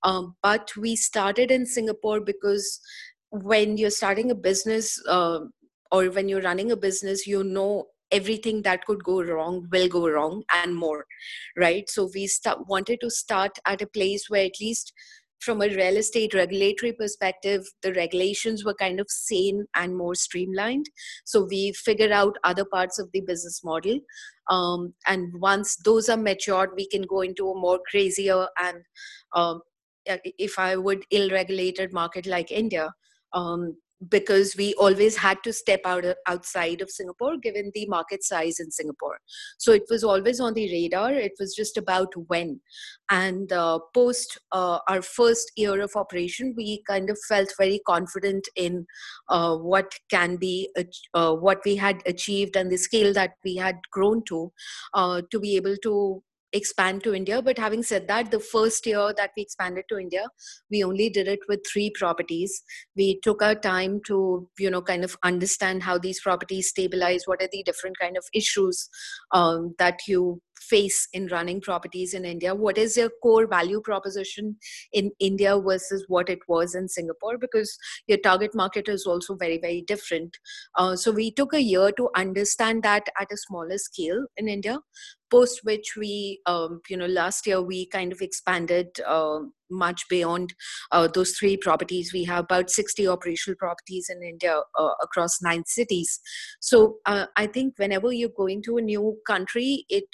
um, 0.04 0.36
but 0.42 0.72
we 0.77 0.96
started 0.96 1.51
in 1.51 1.66
Singapore 1.66 2.22
because 2.22 2.80
when 3.31 3.77
you're 3.77 3.89
starting 3.89 4.31
a 4.31 4.36
business 4.36 5.01
uh, 5.07 5.39
or 5.91 6.05
when 6.05 6.29
you're 6.29 6.41
running 6.41 6.72
a 6.72 6.77
business 6.77 7.27
you 7.27 7.43
know 7.43 7.86
everything 8.12 8.62
that 8.62 8.86
could 8.86 9.03
go 9.03 9.22
wrong 9.22 9.67
will 9.72 9.88
go 9.89 10.07
wrong 10.10 10.43
and 10.63 10.75
more 10.75 11.05
right? 11.57 11.89
So 11.89 12.10
we 12.13 12.27
start, 12.27 12.60
wanted 12.67 13.01
to 13.01 13.10
start 13.10 13.60
at 13.65 13.81
a 13.81 13.88
place 13.88 14.29
where 14.29 14.46
at 14.46 14.62
least 14.62 14.93
from 15.39 15.62
a 15.62 15.67
real 15.67 15.98
estate 15.98 16.34
regulatory 16.34 16.93
perspective 16.93 17.63
the 17.84 17.93
regulations 17.93 18.65
were 18.65 18.74
kind 18.74 19.00
of 19.00 19.07
sane 19.10 19.65
and 19.75 19.96
more 19.96 20.15
streamlined. 20.15 20.88
So 21.25 21.46
we 21.50 21.74
figured 21.74 22.12
out 22.12 22.38
other 22.43 22.65
parts 22.65 22.98
of 22.98 23.12
the 23.12 23.22
business 23.22 23.63
model 23.63 24.00
um, 24.50 24.93
and 25.05 25.31
once 25.39 25.75
those 25.77 26.10
are 26.10 26.17
matured 26.17 26.72
we 26.75 26.88
can 26.88 27.03
go 27.03 27.22
into 27.22 27.50
a 27.50 27.60
more 27.60 27.79
crazier 27.89 28.48
and 28.60 28.77
um, 29.36 29.62
if 30.05 30.57
i 30.57 30.75
would 30.75 31.03
ill 31.12 31.29
regulated 31.29 31.91
market 31.91 32.25
like 32.25 32.50
india 32.50 32.89
um, 33.38 33.77
because 34.10 34.56
we 34.56 34.74
always 34.75 35.17
had 35.17 35.38
to 35.44 35.51
step 35.51 35.82
out 35.86 36.06
of, 36.06 36.15
outside 36.27 36.82
of 36.82 36.89
Singapore 36.89 37.38
given 37.38 37.72
the 37.74 37.86
market 37.88 38.24
size 38.24 38.60
in 38.60 38.70
Singapore. 38.70 39.17
So 39.58 39.72
it 39.72 39.84
was 39.89 40.03
always 40.03 40.39
on 40.39 40.53
the 40.53 40.72
radar. 40.72 41.13
It 41.13 41.34
was 41.39 41.56
just 41.56 41.77
about 41.77 42.13
when. 42.27 42.60
And 43.10 43.51
uh, 43.51 43.79
post 43.94 44.38
uh, 44.51 44.79
our 44.88 45.01
first 45.01 45.51
year 45.56 45.82
of 45.82 45.96
operation, 45.96 46.53
we 46.56 46.84
kind 46.88 47.10
of 47.10 47.17
felt 47.27 47.51
very 47.58 47.82
confident 47.88 48.48
in 48.56 48.86
uh, 49.29 49.56
what 49.56 49.91
can 50.12 50.38
be 50.38 50.70
uh, 51.13 51.34
what 51.34 51.60
we 51.65 51.75
had 51.75 52.03
achieved 52.06 52.56
and 52.56 52.72
the 52.72 52.77
scale 52.77 53.13
that 53.13 53.32
we 53.44 53.56
had 53.56 53.77
grown 53.91 54.24
to 54.25 54.51
uh, 54.94 55.22
to 55.32 55.39
be 55.39 55.56
able 55.56 55.75
to 55.77 56.22
expand 56.57 57.03
to 57.03 57.13
India. 57.13 57.41
But 57.41 57.57
having 57.57 57.83
said 57.83 58.07
that, 58.07 58.31
the 58.31 58.39
first 58.39 58.85
year 58.85 59.13
that 59.15 59.31
we 59.37 59.43
expanded 59.43 59.85
to 59.89 59.97
India, 59.97 60.25
we 60.69 60.83
only 60.83 61.09
did 61.09 61.27
it 61.27 61.39
with 61.47 61.61
three 61.71 61.91
properties. 61.91 62.61
We 62.95 63.19
took 63.23 63.41
our 63.41 63.55
time 63.55 64.01
to, 64.07 64.49
you 64.59 64.69
know, 64.69 64.81
kind 64.81 65.03
of 65.03 65.15
understand 65.23 65.83
how 65.83 65.97
these 65.97 66.19
properties 66.19 66.69
stabilize, 66.69 67.23
what 67.25 67.41
are 67.41 67.49
the 67.51 67.63
different 67.63 67.97
kind 67.99 68.17
of 68.17 68.25
issues 68.33 68.89
um, 69.31 69.75
that 69.77 69.99
you 70.07 70.41
face 70.61 71.07
in 71.13 71.27
running 71.27 71.61
properties 71.61 72.13
in 72.13 72.25
India? 72.25 72.53
What 72.53 72.77
is 72.77 72.97
your 72.97 73.09
core 73.21 73.47
value 73.47 73.81
proposition 73.81 74.57
in 74.93 75.11
India 75.19 75.59
versus 75.59 76.05
what 76.07 76.29
it 76.29 76.39
was 76.47 76.75
in 76.75 76.87
Singapore? 76.87 77.37
Because 77.37 77.77
your 78.07 78.17
target 78.19 78.55
market 78.55 78.89
is 78.89 79.05
also 79.05 79.35
very, 79.35 79.57
very 79.57 79.81
different. 79.81 80.37
Uh, 80.75 80.95
so 80.95 81.11
we 81.11 81.31
took 81.31 81.53
a 81.53 81.61
year 81.61 81.91
to 81.93 82.09
understand 82.15 82.83
that 82.83 83.07
at 83.19 83.31
a 83.31 83.37
smaller 83.37 83.77
scale 83.77 84.25
in 84.37 84.47
India. 84.47 84.79
Post 85.29 85.61
which 85.63 85.95
we, 85.97 86.39
um, 86.45 86.79
you 86.89 86.95
know, 86.95 87.05
last 87.05 87.45
year 87.45 87.61
we 87.61 87.87
kind 87.87 88.13
of 88.13 88.21
expanded 88.21 88.87
uh, 89.05 89.39
much 89.69 90.07
beyond 90.09 90.53
uh, 90.91 91.07
those 91.07 91.31
three 91.31 91.57
properties. 91.57 92.12
We 92.13 92.24
have 92.25 92.45
about 92.45 92.69
60 92.69 93.07
operational 93.07 93.57
properties 93.57 94.09
in 94.09 94.24
India 94.24 94.62
uh, 94.77 94.89
across 95.01 95.41
nine 95.41 95.63
cities. 95.65 96.19
So 96.59 96.97
uh, 97.05 97.25
I 97.36 97.47
think 97.47 97.75
whenever 97.77 98.12
you're 98.12 98.29
going 98.29 98.63
to 98.63 98.77
a 98.77 98.81
new 98.81 99.17
country, 99.27 99.86
it 99.89 100.05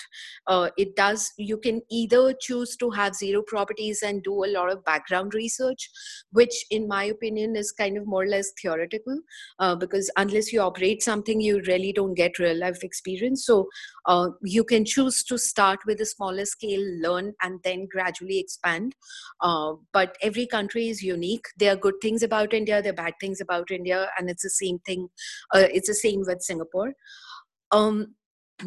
uh, 0.48 0.69
it 0.77 0.95
does 0.95 1.31
you 1.38 1.57
can 1.57 1.81
either 1.89 2.33
choose 2.39 2.75
to 2.77 2.89
have 2.91 3.15
zero 3.15 3.43
properties 3.45 4.01
and 4.01 4.24
do 4.24 4.43
a 4.43 4.51
lot 4.51 4.72
of 4.72 4.83
background 4.86 5.33
research, 5.33 5.89
which 6.31 6.65
in 6.69 6.88
my 6.88 7.05
opinion 7.05 7.55
is 7.55 7.72
kind 7.72 7.98
of 7.98 8.07
more 8.07 8.24
or 8.24 8.27
less 8.27 8.51
theoretical, 8.62 9.19
uh, 9.60 9.75
because 9.75 10.10
unless 10.17 10.51
you 10.51 10.62
operate 10.62 11.03
something, 11.03 11.41
you 11.41 11.62
really 11.67 11.93
don't 11.93 12.13
get 12.13 12.39
real 12.39 12.57
life 12.57 12.83
experience. 12.83 13.45
So 13.45 13.67
uh, 14.05 14.29
you 14.41 14.63
can 14.63 14.86
choose 14.86 15.24
to 15.24 15.38
start 15.38 15.79
with 15.86 16.01
a 16.01 16.05
smaller 16.05 16.45
scale, 16.45 16.83
learn, 17.01 17.33
and 17.41 17.60
then 17.63 17.88
gradually 17.89 18.39
expand. 18.39 18.95
Uh, 19.41 19.74
but 19.91 20.17
every 20.22 20.45
country 20.45 20.89
is 20.89 21.01
unique. 21.01 21.45
There 21.57 21.74
are 21.74 21.77
good 21.77 21.95
things 22.01 22.24
about 22.24 22.53
India, 22.53 22.81
there 22.81 22.91
are 22.91 22.95
bad 22.95 23.13
things 23.19 23.41
about 23.41 23.72
India, 23.72 24.10
and 24.17 24.29
it's 24.29 24.43
the 24.43 24.50
same 24.50 24.79
thing. 24.79 25.10
Uh, 25.53 25.67
it's 25.72 25.88
the 25.88 25.93
same 25.93 26.24
with 26.25 26.41
Singapore. 26.41 26.93
Um, 27.72 28.15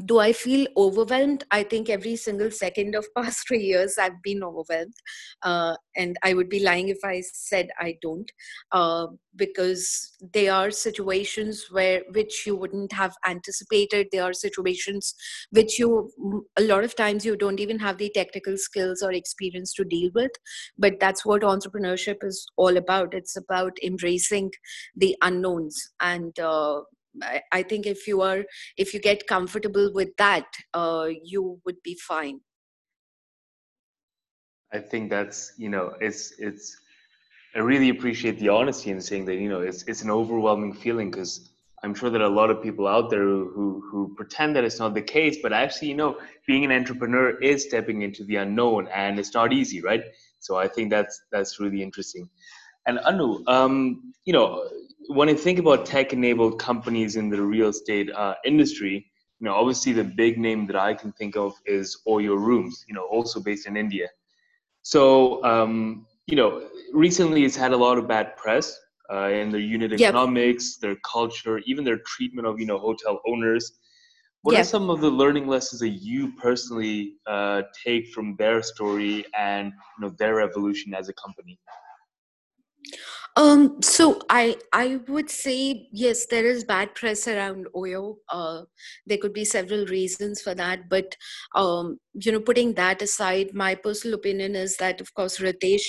do 0.05 0.19
i 0.19 0.33
feel 0.33 0.67
overwhelmed 0.77 1.45
i 1.51 1.63
think 1.63 1.89
every 1.89 2.17
single 2.17 2.51
second 2.51 2.95
of 2.95 3.07
past 3.17 3.47
three 3.47 3.63
years 3.63 3.99
i've 3.99 4.21
been 4.23 4.43
overwhelmed. 4.43 4.95
Uh, 5.43 5.75
and 5.97 6.17
i 6.23 6.35
would 6.35 6.49
be 6.49 6.61
lying 6.61 6.89
if 6.89 6.99
i 7.05 7.23
said 7.33 7.69
i 7.79 7.97
don't 8.03 8.31
uh, 8.73 9.07
because 9.37 10.17
there 10.33 10.53
are 10.53 10.71
situations 10.71 11.67
where 11.71 12.03
which 12.13 12.47
you 12.47 12.57
wouldn't 12.57 12.93
have 12.93 13.15
anticipated. 13.27 14.09
There 14.11 14.23
are 14.23 14.33
situations 14.33 15.15
which 15.51 15.79
you 15.79 16.11
a 16.57 16.63
lot 16.63 16.85
of 16.85 16.97
times 16.97 17.25
you 17.25 17.37
don't 17.37 17.61
even 17.61 17.79
have 17.79 17.99
the 17.99 18.11
technical 18.15 18.57
skills 18.57 19.03
or 19.03 19.13
experience 19.13 19.73
to 19.75 19.85
deal 19.85 20.11
with. 20.15 20.33
But 20.79 21.01
that's 21.01 21.25
what 21.25 21.43
entrepreneurship 21.43 22.25
is 22.25 22.47
all 22.57 22.77
about. 22.77 23.15
It's 23.15 23.37
about 23.37 23.77
embracing 23.83 24.53
the 24.97 25.17
unknowns 25.23 25.91
and 26.01 26.39
uh, 26.39 26.81
I 27.53 27.63
think 27.63 27.87
if 27.87 28.07
you 28.07 28.23
are 28.23 28.45
if 28.77 28.95
you 28.95 29.01
get 29.01 29.27
comfortable 29.27 29.91
with 29.93 30.17
that 30.19 30.47
uh, 30.75 31.09
you 31.25 31.61
would 31.65 31.83
be 31.83 31.97
fine. 32.07 32.41
I 34.73 34.79
think 34.79 35.11
that's 35.11 35.53
you 35.57 35.69
know 35.69 35.95
it's 36.01 36.35
it's 36.39 36.77
i 37.55 37.59
really 37.59 37.89
appreciate 37.89 38.39
the 38.39 38.49
honesty 38.49 38.91
in 38.91 39.01
saying 39.01 39.25
that 39.25 39.37
you 39.37 39.49
know 39.49 39.61
it's 39.61 39.83
it's 39.85 40.03
an 40.03 40.11
overwhelming 40.11 40.75
feeling 40.75 41.11
because 41.11 41.51
i'm 41.83 41.95
sure 41.95 42.11
that 42.11 42.21
a 42.21 42.29
lot 42.29 42.51
of 42.51 42.63
people 42.63 42.87
out 42.87 43.09
there 43.09 43.23
who 43.23 43.83
who 43.89 44.13
pretend 44.17 44.55
that 44.55 44.65
it's 44.65 44.79
not 44.79 44.93
the 44.93 45.01
case 45.01 45.39
but 45.43 45.53
actually 45.53 45.89
you 45.89 45.95
know 45.95 46.19
being 46.47 46.65
an 46.65 46.73
entrepreneur 46.73 47.39
is 47.41 47.63
stepping 47.63 48.03
into 48.03 48.25
the 48.25 48.37
unknown 48.37 48.89
and 48.89 49.19
it's 49.19 49.35
not 49.35 49.53
easy 49.53 49.81
right? 49.81 50.03
So 50.41 50.57
i 50.57 50.69
think 50.69 50.91
that's 50.91 51.23
that's 51.33 51.59
really 51.61 51.83
interesting 51.83 52.29
and 52.87 52.99
anu 53.01 53.43
um, 53.47 54.13
you 54.25 54.33
know 54.33 54.63
when 55.09 55.29
I 55.29 55.35
think 55.35 55.59
about 55.59 55.87
tech-enabled 55.87 56.59
companies 56.59 57.17
in 57.17 57.29
the 57.29 57.41
real 57.41 57.69
estate 57.69 58.11
uh, 58.13 58.35
industry, 58.45 59.07
you 59.41 59.45
know, 59.45 59.55
obviously 59.55 59.93
the 59.93 60.05
big 60.05 60.39
name 60.39 60.67
that 60.67 60.77
I 60.77 60.95
can 60.95 61.13
think 61.13 61.37
of 61.37 61.55
is 61.67 62.01
Oyo 62.09 62.37
Rooms, 62.37 62.85
you 62.89 62.95
know, 62.95 63.05
also 63.05 63.41
based 63.41 63.67
in 63.67 63.77
India. 63.77 64.09
So, 64.83 65.45
um, 65.45 66.07
you 66.27 66.37
know, 66.37 66.69
recently 66.93 67.45
it's 67.45 67.57
had 67.57 67.73
a 67.73 67.77
lot 67.77 67.99
of 67.99 68.09
bad 68.09 68.37
press 68.37 68.79
uh, 69.13 69.29
in 69.29 69.51
their 69.51 69.61
unit 69.61 69.93
yep. 69.93 70.09
economics, 70.09 70.79
their 70.79 70.97
culture, 71.05 71.59
even 71.67 71.85
their 71.85 71.99
treatment 71.99 72.47
of, 72.47 72.59
you 72.59 72.67
know, 72.67 72.79
hotel 72.79 73.21
owners. 73.29 73.73
What 74.43 74.53
yep. 74.53 74.63
are 74.63 74.65
some 74.65 74.91
of 74.91 75.01
the 75.01 75.11
learning 75.11 75.49
lessons 75.49 75.81
that 75.81 75.89
you 75.89 76.33
personally 76.37 77.15
uh, 77.27 77.63
take 77.85 78.09
from 78.09 78.37
their 78.37 78.63
story 78.63 79.25
and, 79.37 79.67
you 79.99 80.07
know, 80.07 80.15
their 80.19 80.41
evolution 80.41 80.95
as 80.95 81.09
a 81.09 81.13
company? 81.15 81.59
Um, 83.37 83.83
so 83.83 84.19
I 84.31 84.57
I 84.73 85.01
would 85.09 85.29
say 85.29 85.89
yes, 85.93 86.25
there 86.27 86.47
is 86.47 86.65
bad 86.65 86.95
press 86.95 87.29
around 87.29 87.67
Oyo. 87.77 88.17
Uh, 88.31 88.63
there 89.07 89.19
could 89.19 89.35
be 89.35 89.45
several 89.45 89.85
reasons 89.87 90.41
for 90.41 90.55
that, 90.55 90.89
but 90.89 91.15
um, 91.55 91.99
you 92.15 92.33
know, 92.33 92.41
putting 92.41 92.73
that 92.75 93.03
aside, 93.03 93.53
my 93.53 93.75
personal 93.75 94.15
opinion 94.15 94.57
is 94.57 94.79
that 94.79 95.03
of 95.03 95.13
course 95.13 95.39
Ritesh 95.39 95.85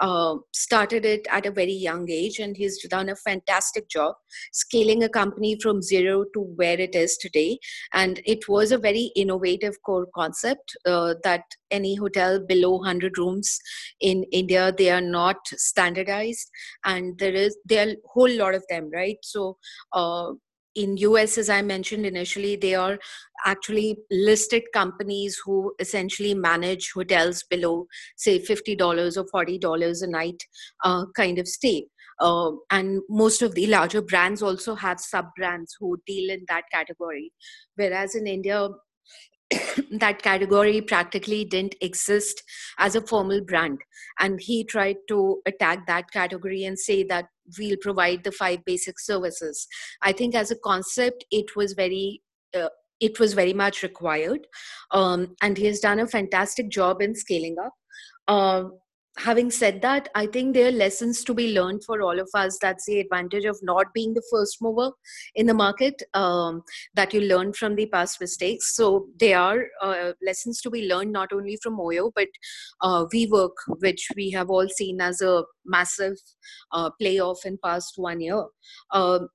uh, 0.00 0.36
started 0.54 1.04
it 1.04 1.26
at 1.30 1.44
a 1.44 1.50
very 1.50 1.72
young 1.74 2.08
age, 2.10 2.38
and 2.38 2.56
he's 2.56 2.82
done 2.88 3.10
a 3.10 3.16
fantastic 3.16 3.90
job 3.90 4.14
scaling 4.52 5.04
a 5.04 5.08
company 5.08 5.58
from 5.60 5.82
zero 5.82 6.24
to 6.32 6.40
where 6.56 6.80
it 6.80 6.94
is 6.94 7.18
today. 7.18 7.58
And 7.92 8.22
it 8.24 8.48
was 8.48 8.72
a 8.72 8.78
very 8.78 9.10
innovative 9.16 9.74
core 9.84 10.06
concept 10.14 10.74
uh, 10.86 11.14
that 11.24 11.42
any 11.70 11.94
hotel 11.94 12.38
below 12.38 12.76
100 12.76 13.18
rooms 13.18 13.58
in 14.00 14.24
India 14.32 14.72
they 14.76 14.90
are 14.90 15.00
not 15.00 15.36
standardized 15.46 16.50
and 16.84 17.18
there 17.18 17.34
is 17.34 17.56
there 17.64 17.88
are 17.88 17.92
a 17.92 17.96
whole 18.04 18.30
lot 18.30 18.54
of 18.54 18.64
them 18.68 18.90
right? 18.92 19.18
So 19.22 19.56
uh, 19.92 20.32
in 20.76 20.96
us 20.98 21.38
as 21.38 21.48
i 21.48 21.62
mentioned 21.62 22.04
initially 22.04 22.54
they 22.54 22.74
are 22.74 22.98
actually 23.46 23.96
listed 24.10 24.62
companies 24.72 25.40
who 25.44 25.72
essentially 25.78 26.34
manage 26.34 26.92
hotels 26.92 27.42
below 27.50 27.86
say 28.16 28.38
$50 28.38 29.16
or 29.16 29.44
$40 29.44 30.02
a 30.02 30.06
night 30.06 30.42
uh, 30.84 31.04
kind 31.16 31.38
of 31.38 31.48
stay. 31.48 31.86
Uh, 32.18 32.52
and 32.70 33.02
most 33.10 33.42
of 33.42 33.54
the 33.54 33.66
larger 33.66 34.00
brands 34.00 34.42
also 34.42 34.74
have 34.74 34.98
sub 34.98 35.26
brands 35.36 35.76
who 35.78 35.98
deal 36.06 36.30
in 36.30 36.46
that 36.48 36.64
category. 36.72 37.30
Whereas 37.74 38.14
in 38.14 38.26
india 38.26 38.68
that 39.90 40.22
category 40.22 40.80
practically 40.80 41.44
didn't 41.44 41.76
exist 41.80 42.42
as 42.78 42.96
a 42.96 43.00
formal 43.00 43.40
brand. 43.40 43.78
And 44.18 44.40
he 44.40 44.64
tried 44.64 44.96
to 45.08 45.40
attack 45.46 45.86
that 45.86 46.10
category 46.10 46.64
and 46.64 46.78
say 46.78 47.04
that 47.04 47.26
we'll 47.58 47.76
provide 47.80 48.24
the 48.24 48.32
five 48.32 48.64
basic 48.64 48.98
services. 48.98 49.66
I 50.02 50.12
think 50.12 50.34
as 50.34 50.50
a 50.50 50.58
concept 50.58 51.24
it 51.30 51.54
was 51.54 51.74
very 51.74 52.22
uh, 52.56 52.68
it 52.98 53.20
was 53.20 53.34
very 53.34 53.52
much 53.52 53.82
required. 53.82 54.46
Um, 54.90 55.36
and 55.42 55.58
he 55.58 55.66
has 55.66 55.80
done 55.80 56.00
a 56.00 56.06
fantastic 56.06 56.70
job 56.70 57.02
in 57.02 57.14
scaling 57.14 57.56
up. 57.62 57.72
Uh, 58.26 58.64
having 59.18 59.50
said 59.50 59.80
that 59.82 60.08
i 60.14 60.26
think 60.26 60.54
there 60.54 60.68
are 60.68 60.72
lessons 60.72 61.24
to 61.24 61.34
be 61.34 61.52
learned 61.52 61.82
for 61.84 62.02
all 62.02 62.18
of 62.18 62.28
us. 62.34 62.58
That's 62.60 62.86
the 62.86 63.00
advantage 63.00 63.44
of 63.44 63.58
not 63.62 63.92
being 63.94 64.14
the 64.14 64.22
first 64.30 64.60
mover 64.60 64.90
in 65.34 65.46
the 65.46 65.54
market 65.54 66.02
um, 66.14 66.62
that 66.94 67.14
you 67.14 67.20
learn 67.20 67.52
from 67.52 67.74
the 67.74 67.86
past 67.86 68.20
mistakes. 68.20 68.74
So 68.76 69.08
there 69.18 69.38
are 69.38 69.64
uh, 69.82 70.12
lessons 70.24 70.60
to 70.62 70.70
be 70.70 70.86
learned 70.88 71.12
not 71.12 71.32
only 71.32 71.58
from 71.62 71.78
oyo 71.78 72.12
but 72.14 72.28
uh, 72.80 73.06
WeWork 73.06 73.56
which 73.78 74.08
we 74.16 74.30
have 74.30 74.50
all 74.50 74.68
seen 74.68 75.00
as 75.00 75.20
a 75.20 75.44
massive 75.64 76.16
uh, 76.72 76.90
playoff 77.00 77.44
in 77.44 77.58
past 77.62 77.94
one 77.96 78.20
year. 78.20 78.44
Um, 78.92 79.28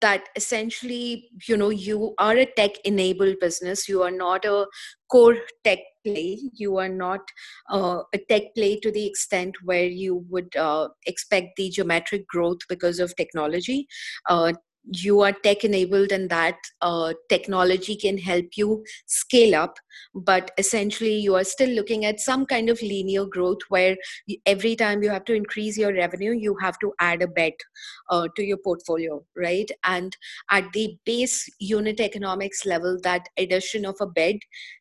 that 0.00 0.28
essentially 0.36 1.30
you 1.46 1.56
know 1.56 1.70
you 1.70 2.14
are 2.18 2.36
a 2.36 2.46
tech 2.46 2.72
enabled 2.84 3.36
business. 3.40 3.88
You 3.88 4.02
are 4.02 4.10
not 4.10 4.44
a 4.44 4.66
core 5.10 5.36
tech 5.64 5.78
play. 6.04 6.38
You 6.54 6.76
are 6.78 6.88
not 6.88 7.20
uh, 7.70 8.02
a 8.14 8.18
tech 8.28 8.54
play 8.56 8.78
to 8.80 8.90
the 8.90 9.06
extent 9.06 9.54
where 9.64 9.84
you 9.84 10.24
would 10.28 10.54
uh, 10.56 10.88
expect 11.06 11.56
the 11.56 11.70
geometric 11.70 12.26
growth 12.26 12.58
because 12.68 12.98
of 12.98 13.14
technology. 13.16 13.86
Uh, 14.28 14.52
you 14.84 15.20
are 15.20 15.32
tech 15.32 15.64
enabled 15.64 16.12
and 16.12 16.30
that 16.30 16.56
uh, 16.80 17.12
technology 17.28 17.96
can 17.96 18.16
help 18.16 18.46
you 18.56 18.84
scale 19.06 19.54
up 19.54 19.76
but 20.14 20.50
essentially 20.58 21.14
you 21.14 21.34
are 21.34 21.44
still 21.44 21.68
looking 21.70 22.04
at 22.04 22.20
some 22.20 22.46
kind 22.46 22.70
of 22.70 22.80
linear 22.80 23.24
growth 23.26 23.58
where 23.68 23.96
every 24.46 24.74
time 24.74 25.02
you 25.02 25.10
have 25.10 25.24
to 25.24 25.34
increase 25.34 25.76
your 25.76 25.92
revenue 25.92 26.32
you 26.32 26.56
have 26.60 26.78
to 26.78 26.92
add 27.00 27.22
a 27.22 27.26
bed 27.26 27.52
uh, 28.10 28.26
to 28.36 28.42
your 28.42 28.56
portfolio 28.58 29.22
right? 29.36 29.70
And 29.84 30.16
at 30.50 30.72
the 30.72 30.96
base 31.04 31.48
unit 31.58 32.00
economics 32.00 32.64
level 32.64 32.98
that 33.02 33.28
addition 33.36 33.84
of 33.84 33.96
a 34.00 34.06
bed 34.06 34.36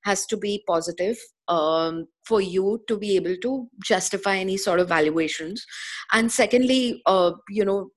has 0.06 0.26
to 0.28 0.38
be 0.38 0.64
positive 0.68 1.18
um, 1.48 2.08
for 2.26 2.42
you 2.42 2.82
to 2.88 2.98
be 2.98 3.16
able 3.16 3.36
to 3.38 3.68
justify 3.84 4.38
any 4.38 4.58
sort 4.58 4.80
of 4.80 4.90
valuations. 4.90 5.66
And 6.14 6.32
secondly 6.32 7.02
uh, 7.06 7.32
you 7.50 7.66
know 7.66 7.92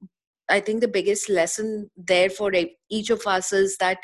I 0.50 0.61
think 0.61 0.80
the 0.80 0.88
biggest 0.88 1.28
lesson 1.28 1.90
there 1.97 2.30
for 2.30 2.52
each 2.90 3.11
of 3.11 3.26
us 3.26 3.52
is 3.52 3.76
that 3.78 3.99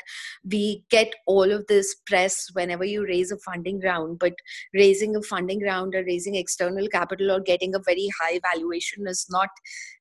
we 0.49 0.83
get 0.89 1.13
all 1.25 1.51
of 1.51 1.65
this 1.67 1.95
press 2.05 2.47
whenever 2.53 2.85
you 2.85 3.05
raise 3.05 3.31
a 3.31 3.37
funding 3.37 3.79
round, 3.81 4.19
but 4.19 4.33
raising 4.73 5.15
a 5.15 5.21
funding 5.21 5.61
round 5.63 5.95
or 5.95 6.03
raising 6.03 6.35
external 6.35 6.87
capital 6.87 7.31
or 7.31 7.39
getting 7.39 7.75
a 7.75 7.79
very 7.79 8.09
high 8.21 8.39
valuation 8.51 9.07
is 9.07 9.25
not 9.29 9.49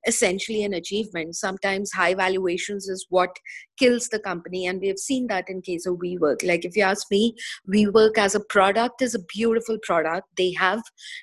essentially 0.06 0.64
an 0.64 0.74
achievement. 0.74 1.36
Sometimes 1.36 1.92
high 1.92 2.14
valuations 2.14 2.88
is 2.88 3.06
what 3.10 3.36
kills 3.78 4.08
the 4.08 4.18
company, 4.18 4.66
and 4.66 4.80
we 4.80 4.88
have 4.88 4.98
seen 4.98 5.26
that 5.26 5.48
in 5.48 5.60
case 5.60 5.86
of 5.86 5.96
WeWork. 5.96 6.46
Like 6.46 6.64
if 6.64 6.76
you 6.76 6.82
ask 6.82 7.10
me, 7.10 7.34
WeWork 7.68 8.16
as 8.16 8.34
a 8.34 8.40
product 8.40 9.02
is 9.02 9.14
a 9.14 9.24
beautiful 9.34 9.78
product. 9.82 10.28
They 10.36 10.52
have 10.52 10.82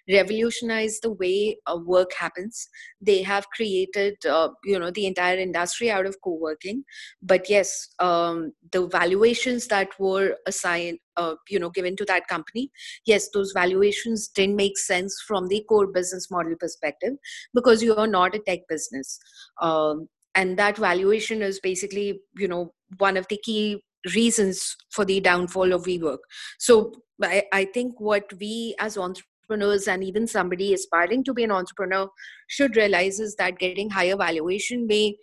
revolutionized 0.09 1.01
the 1.03 1.11
way 1.13 1.57
uh, 1.65 1.77
work 1.77 2.13
happens. 2.13 2.67
They 3.01 3.21
have 3.23 3.49
created, 3.49 4.25
uh, 4.25 4.49
you 4.63 4.77
know, 4.77 4.91
the 4.91 5.07
entire 5.07 5.37
industry 5.37 5.89
out 5.89 6.05
of 6.05 6.17
co-working. 6.23 6.83
But 7.21 7.49
yes, 7.53 7.89
um, 7.99 8.53
the 8.71 8.87
valuations 8.87 9.67
that 9.67 9.89
were 9.99 10.35
assigned 10.47 10.99
uh, 11.17 11.35
you 11.49 11.59
know 11.59 11.69
given 11.69 11.95
to 11.95 12.05
that 12.05 12.27
company 12.27 12.71
yes 13.05 13.29
those 13.33 13.51
valuations 13.55 14.27
didn't 14.29 14.55
make 14.55 14.77
sense 14.77 15.15
from 15.27 15.47
the 15.47 15.63
core 15.69 15.85
business 15.97 16.29
model 16.31 16.55
perspective 16.59 17.13
because 17.53 17.83
you 17.83 17.95
are 17.95 18.07
not 18.07 18.35
a 18.35 18.39
tech 18.47 18.61
business 18.67 19.19
um, 19.61 20.07
and 20.33 20.57
that 20.57 20.77
valuation 20.77 21.43
is 21.43 21.59
basically 21.59 22.19
you 22.37 22.47
know 22.47 22.73
one 22.97 23.15
of 23.15 23.27
the 23.29 23.39
key 23.43 23.83
reasons 24.15 24.75
for 24.91 25.05
the 25.05 25.19
downfall 25.19 25.73
of 25.73 25.83
WeWork. 25.83 26.19
So 26.59 26.93
I, 27.21 27.43
I 27.53 27.65
think 27.65 27.99
what 27.99 28.25
we 28.39 28.75
as 28.79 28.97
entrepreneurs 28.97 29.87
and 29.87 30.03
even 30.03 30.27
somebody 30.27 30.73
aspiring 30.73 31.23
to 31.25 31.33
be 31.33 31.43
an 31.43 31.51
entrepreneur 31.51 32.09
should 32.47 32.75
realize 32.75 33.19
is 33.19 33.35
that 33.35 33.59
getting 33.59 33.89
higher 33.89 34.17
valuation 34.17 34.87
may 34.87 35.15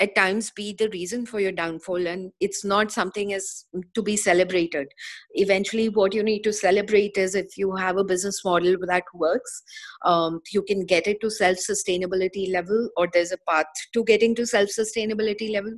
at 0.00 0.14
times 0.14 0.50
be 0.50 0.74
the 0.78 0.88
reason 0.90 1.24
for 1.26 1.40
your 1.40 1.52
downfall 1.52 2.06
and 2.06 2.32
it's 2.40 2.64
not 2.64 2.90
something 2.90 3.32
as 3.32 3.66
to 3.94 4.02
be 4.02 4.16
celebrated. 4.16 4.88
Eventually 5.34 5.88
what 5.88 6.14
you 6.14 6.22
need 6.22 6.42
to 6.42 6.52
celebrate 6.52 7.16
is 7.16 7.34
if 7.34 7.56
you 7.56 7.74
have 7.76 7.96
a 7.96 8.04
business 8.04 8.44
model 8.44 8.76
that 8.86 9.04
works 9.14 9.62
um, 10.04 10.40
you 10.52 10.62
can 10.62 10.84
get 10.84 11.06
it 11.06 11.20
to 11.20 11.30
self-sustainability 11.30 12.52
level 12.52 12.88
or 12.96 13.08
there's 13.12 13.32
a 13.32 13.38
path 13.48 13.66
to 13.92 14.04
getting 14.04 14.34
to 14.34 14.46
self-sustainability 14.46 15.52
level 15.52 15.72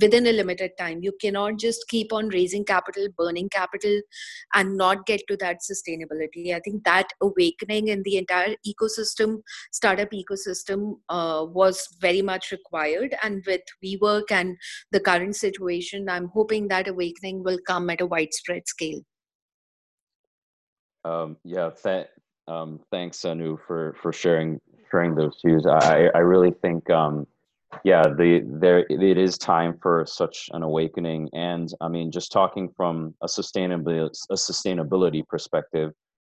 within 0.00 0.26
a 0.26 0.32
limited 0.32 0.70
time. 0.78 1.02
You 1.02 1.12
cannot 1.20 1.58
just 1.58 1.88
keep 1.88 2.12
on 2.12 2.28
raising 2.28 2.64
capital 2.64 3.08
burning 3.16 3.48
capital 3.48 4.00
and 4.54 4.76
not 4.76 5.06
get 5.06 5.22
to 5.28 5.36
that 5.38 5.58
sustainability. 5.60 6.54
I 6.54 6.60
think 6.60 6.84
that 6.84 7.08
awakening 7.20 7.88
in 7.88 8.02
the 8.02 8.18
entire 8.18 8.54
ecosystem 8.66 9.40
startup 9.72 10.10
ecosystem 10.10 10.98
uh, 11.08 11.46
was 11.48 11.88
very 12.00 12.22
much 12.22 12.52
required 12.52 13.14
and 13.22 13.44
with 13.46 13.62
WeWork 13.84 14.30
and 14.30 14.56
the 14.92 15.00
current 15.00 15.36
situation, 15.36 16.08
I'm 16.08 16.28
hoping 16.28 16.68
that 16.68 16.88
awakening 16.88 17.42
will 17.42 17.58
come 17.66 17.90
at 17.90 18.00
a 18.00 18.06
widespread 18.06 18.66
scale. 18.66 19.00
Um, 21.04 21.36
yeah, 21.44 21.70
th- 21.82 22.08
um, 22.48 22.80
thanks, 22.90 23.18
Annu, 23.18 23.58
for 23.66 23.96
for 24.02 24.12
sharing 24.12 24.60
sharing 24.90 25.14
those 25.14 25.38
views. 25.44 25.66
I 25.66 26.10
I 26.14 26.18
really 26.18 26.52
think 26.62 26.88
um, 26.90 27.26
yeah, 27.84 28.02
the 28.02 28.42
there 28.60 28.86
it 28.88 29.18
is 29.18 29.38
time 29.38 29.78
for 29.82 30.04
such 30.06 30.48
an 30.52 30.62
awakening, 30.62 31.28
and 31.32 31.72
I 31.80 31.88
mean, 31.88 32.10
just 32.10 32.32
talking 32.32 32.70
from 32.76 33.14
a 33.22 33.26
sustainability 33.26 34.10
a 34.30 34.34
sustainability 34.34 35.26
perspective, 35.28 35.92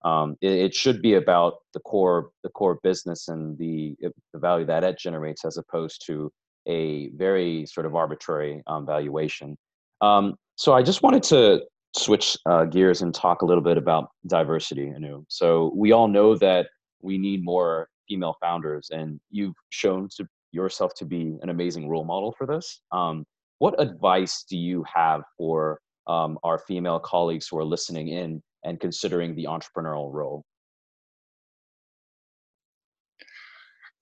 um, 0.05 0.37
it, 0.41 0.53
it, 0.53 0.75
should 0.75 1.03
be 1.03 1.15
about 1.15 1.55
the 1.75 1.81
core 1.81 2.31
the 2.43 2.51
core 2.51 2.79
business 2.83 3.29
and 3.29 3.59
the 3.59 3.97
the 4.01 4.39
value 4.39 4.67
that 4.67 4.85
it 4.85 4.99
generates, 4.99 5.45
as 5.45 5.57
opposed 5.57 6.05
to 6.07 6.31
a 6.67 7.09
very 7.11 7.67
sort 7.67 7.87
of 7.87 7.95
arbitrary 7.95 8.63
um, 8.67 8.87
valuation. 8.87 9.57
Um, 10.01 10.35
so 10.57 10.73
I 10.73 10.83
just 10.83 11.03
wanted 11.03 11.23
to 11.25 11.63
switch 11.97 12.37
uh, 12.47 12.65
gears 12.65 13.03
and 13.03 13.15
talk 13.15 13.43
a 13.43 13.45
little 13.45 13.63
bit 13.63 13.79
about 13.79 14.09
diversity, 14.27 14.87
Annu. 14.87 15.25
So 15.29 15.73
we 15.75 15.93
all 15.93 16.09
know 16.09 16.37
that 16.37 16.69
we 17.01 17.19
need 17.19 17.45
more 17.45 17.89
female 18.09 18.37
founders, 18.41 18.89
and 18.91 19.21
you've 19.31 19.55
shown 19.71 20.09
to 20.17 20.27
yourself 20.53 20.95
to 20.95 21.05
be 21.05 21.39
an 21.43 21.51
amazing 21.51 21.89
role 21.89 22.05
model 22.05 22.35
for 22.37 22.47
this. 22.47 22.81
Um, 22.93 23.25
what 23.59 23.81
advice 23.81 24.45
do 24.49 24.57
you 24.57 24.85
have 24.93 25.23
for 25.37 25.81
um, 26.07 26.39
our 26.43 26.59
female 26.59 26.99
colleagues 26.99 27.49
who 27.49 27.59
are 27.59 27.65
listening 27.65 28.09
in 28.09 28.43
and 28.65 28.79
considering 28.81 29.35
the 29.35 29.45
entrepreneurial 29.45 30.13
role? 30.13 30.45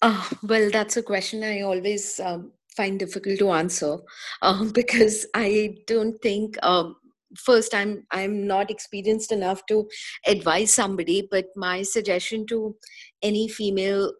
Oh, 0.06 0.30
well, 0.42 0.70
that's 0.70 0.98
a 0.98 1.02
question 1.02 1.42
I 1.42 1.62
always 1.62 2.20
um, 2.20 2.52
find 2.76 2.98
difficult 2.98 3.38
to 3.38 3.52
answer 3.52 3.96
um, 4.42 4.68
because 4.74 5.26
I 5.34 5.78
don't 5.86 6.20
think. 6.20 6.56
Um, 6.62 6.96
first 7.44 7.74
i'm 7.74 8.06
i'm 8.12 8.46
not 8.46 8.70
experienced 8.70 9.32
enough 9.32 9.66
to 9.66 9.88
advise 10.28 10.72
somebody 10.72 11.26
but 11.32 11.46
my 11.56 11.82
suggestion 11.82 12.46
to 12.46 12.76
any 13.22 13.48
female 13.48 14.12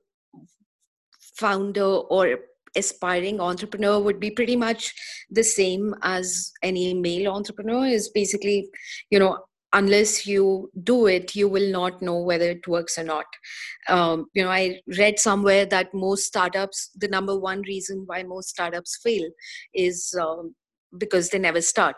founder 1.37 1.85
or 1.85 2.39
aspiring 2.77 3.41
entrepreneur 3.41 4.01
would 4.01 4.19
be 4.19 4.33
pretty 4.33 4.57
much 4.57 4.93
the 5.31 5.45
same 5.45 5.95
as 6.03 6.51
any 6.65 6.93
male 6.93 7.31
entrepreneur 7.33 7.87
is 7.87 8.09
basically 8.09 8.69
you 9.11 9.19
know 9.21 9.39
unless 9.75 10.27
you 10.27 10.71
do 10.83 11.07
it 11.07 11.35
you 11.35 11.49
will 11.49 11.71
not 11.71 12.01
know 12.01 12.19
whether 12.19 12.51
it 12.51 12.67
works 12.67 12.97
or 12.97 13.05
not. 13.05 13.27
Um, 13.89 14.27
you 14.35 14.43
know 14.43 14.51
i 14.51 14.81
read 14.99 15.19
somewhere 15.19 15.67
that 15.67 15.93
most 15.93 16.25
startups 16.25 16.91
the 16.97 17.09
number 17.09 17.39
one 17.39 17.63
reason 17.63 18.05
why 18.07 18.23
most 18.23 18.49
startups 18.49 18.99
fail 19.03 19.29
is 19.75 20.15
um, 20.19 20.55
because 20.97 21.29
they 21.31 21.39
never 21.39 21.61
start 21.61 21.97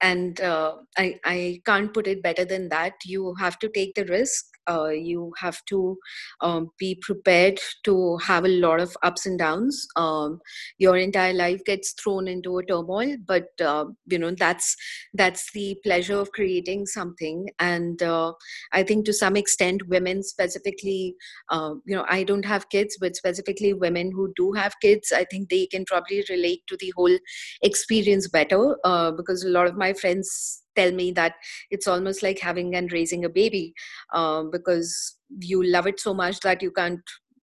and 0.00 0.40
uh, 0.40 0.76
I, 0.96 1.18
I 1.24 1.60
can't 1.64 1.92
put 1.92 2.06
it 2.06 2.22
better 2.22 2.44
than 2.44 2.68
that. 2.68 2.94
You 3.04 3.34
have 3.38 3.58
to 3.60 3.68
take 3.68 3.94
the 3.94 4.04
risk. 4.06 4.46
Uh, 4.66 4.88
you 4.88 5.30
have 5.38 5.62
to 5.66 5.98
um, 6.40 6.70
be 6.78 6.98
prepared 7.02 7.60
to 7.84 8.16
have 8.18 8.46
a 8.46 8.48
lot 8.48 8.80
of 8.80 8.96
ups 9.02 9.26
and 9.26 9.38
downs. 9.38 9.86
Um, 9.96 10.40
your 10.78 10.96
entire 10.96 11.34
life 11.34 11.62
gets 11.66 11.92
thrown 11.92 12.28
into 12.28 12.56
a 12.56 12.64
turmoil 12.64 13.16
but 13.26 13.48
uh, 13.60 13.84
you 14.06 14.18
know 14.18 14.30
that's 14.30 14.74
that's 15.12 15.52
the 15.52 15.76
pleasure 15.84 16.16
of 16.16 16.32
creating 16.32 16.86
something. 16.86 17.50
And 17.58 18.02
uh, 18.02 18.32
i 18.72 18.82
think 18.82 19.04
to 19.06 19.12
some 19.12 19.36
extent 19.36 19.86
women 19.88 20.22
specifically 20.22 21.14
uh, 21.50 21.74
you 21.84 21.96
know 21.96 22.04
i 22.08 22.22
don't 22.22 22.44
have 22.44 22.68
kids 22.68 22.96
but 23.00 23.16
specifically 23.16 23.72
women 23.72 24.10
who 24.12 24.32
do 24.36 24.52
have 24.52 24.74
kids 24.80 25.12
i 25.12 25.24
think 25.24 25.48
they 25.48 25.66
can 25.66 25.84
probably 25.84 26.24
relate 26.28 26.62
to 26.66 26.76
the 26.80 26.92
whole 26.96 27.16
experience 27.62 28.28
better 28.28 28.76
uh, 28.84 29.10
because 29.10 29.44
a 29.44 29.48
lot 29.48 29.63
of 29.66 29.76
my 29.76 29.92
friends 29.92 30.62
tell 30.76 30.92
me 30.92 31.12
that 31.12 31.34
it's 31.70 31.86
almost 31.86 32.22
like 32.22 32.38
having 32.38 32.74
and 32.74 32.92
raising 32.92 33.24
a 33.24 33.28
baby 33.28 33.74
uh, 34.12 34.42
because 34.50 35.16
you 35.40 35.64
love 35.64 35.86
it 35.86 36.00
so 36.00 36.14
much 36.14 36.40
that 36.40 36.62
you 36.62 36.70
can't 36.70 37.00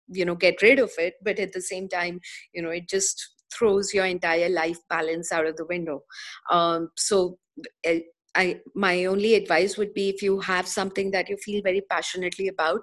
you 0.09 0.25
know 0.25 0.35
get 0.35 0.61
rid 0.61 0.79
of 0.79 0.91
it 0.97 1.13
but 1.23 1.39
at 1.39 1.53
the 1.53 1.61
same 1.61 1.87
time 1.87 2.19
you 2.53 2.61
know 2.61 2.69
it 2.69 2.87
just 2.89 3.29
throws 3.53 3.93
your 3.93 4.05
entire 4.05 4.49
life 4.49 4.77
balance 4.89 5.31
out 5.31 5.45
of 5.45 5.55
the 5.55 5.65
window 5.65 6.01
um, 6.51 6.89
so 6.97 7.37
eh, 7.83 7.99
I 8.35 8.61
my 8.75 9.05
only 9.05 9.35
advice 9.35 9.77
would 9.77 9.93
be 9.93 10.09
if 10.09 10.21
you 10.21 10.39
have 10.39 10.67
something 10.67 11.11
that 11.11 11.29
you 11.29 11.37
feel 11.37 11.61
very 11.61 11.81
passionately 11.81 12.47
about, 12.47 12.81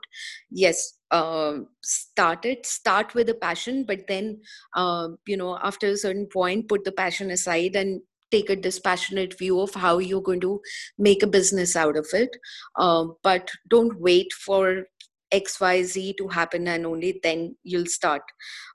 yes, 0.51 0.99
uh, 1.11 1.61
start 1.83 2.45
it. 2.45 2.67
Start 2.67 3.15
with 3.15 3.29
a 3.31 3.35
passion, 3.35 3.85
but 3.87 4.01
then 4.09 4.41
uh, 4.77 5.09
you 5.27 5.37
know 5.37 5.59
after 5.63 5.87
a 5.87 5.97
certain 5.97 6.27
point, 6.27 6.69
put 6.69 6.85
the 6.85 6.93
passion 6.93 7.31
aside 7.31 7.77
and 7.77 8.03
take 8.31 8.51
a 8.51 8.57
dispassionate 8.57 9.39
view 9.39 9.61
of 9.61 9.75
how 9.75 9.99
you're 9.99 10.23
going 10.23 10.41
to 10.41 10.61
make 10.99 11.23
a 11.23 11.27
business 11.27 11.77
out 11.77 11.97
of 11.97 12.07
it. 12.13 12.31
Uh, 12.79 13.07
but 13.23 13.51
don't 13.69 14.01
wait 14.01 14.33
for 14.33 14.85
xyz 15.33 16.17
to 16.17 16.27
happen 16.29 16.67
and 16.69 16.87
only 16.87 17.21
then 17.23 17.55
you'll 17.63 17.87
start. 17.87 18.23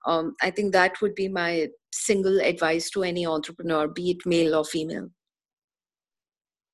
Um, 0.05 0.35
i 0.41 0.51
think 0.51 0.71
that 0.73 1.01
would 1.01 1.15
be 1.15 1.27
my 1.27 1.67
single 1.91 2.39
advice 2.41 2.89
to 2.91 3.03
any 3.03 3.25
entrepreneur 3.25 3.87
be 3.87 4.11
it 4.11 4.25
male 4.25 4.55
or 4.55 4.65
female. 4.65 5.09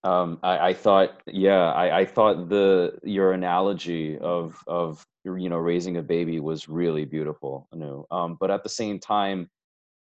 Um, 0.03 0.39
I, 0.43 0.69
I, 0.69 0.73
thought 0.73 1.21
yeah 1.27 1.73
I, 1.73 1.99
I, 1.99 2.05
thought 2.05 2.47
the 2.47 2.97
your 3.03 3.33
analogy 3.33 4.17
of 4.19 4.57
of 4.65 5.05
you 5.25 5.49
know 5.49 5.57
raising 5.57 5.97
a 5.97 6.01
baby 6.01 6.39
was 6.39 6.69
really 6.69 7.03
beautiful 7.03 7.67
you 7.73 8.05
um, 8.09 8.37
but 8.39 8.49
at 8.49 8.63
the 8.63 8.69
same 8.69 8.97
time 8.97 9.49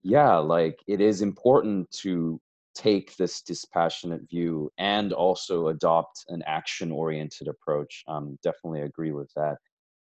yeah 0.04 0.36
like 0.36 0.78
it 0.86 1.00
is 1.00 1.22
important 1.22 1.90
to 2.02 2.42
take 2.76 3.16
this 3.16 3.42
dispassionate 3.42 4.22
view 4.30 4.72
and 4.78 5.14
also 5.14 5.70
adopt 5.70 6.26
an 6.28 6.44
action 6.46 6.92
oriented 6.92 7.48
approach. 7.48 8.04
Um, 8.08 8.38
definitely 8.44 8.82
agree 8.82 9.12
with 9.12 9.32
that. 9.36 9.56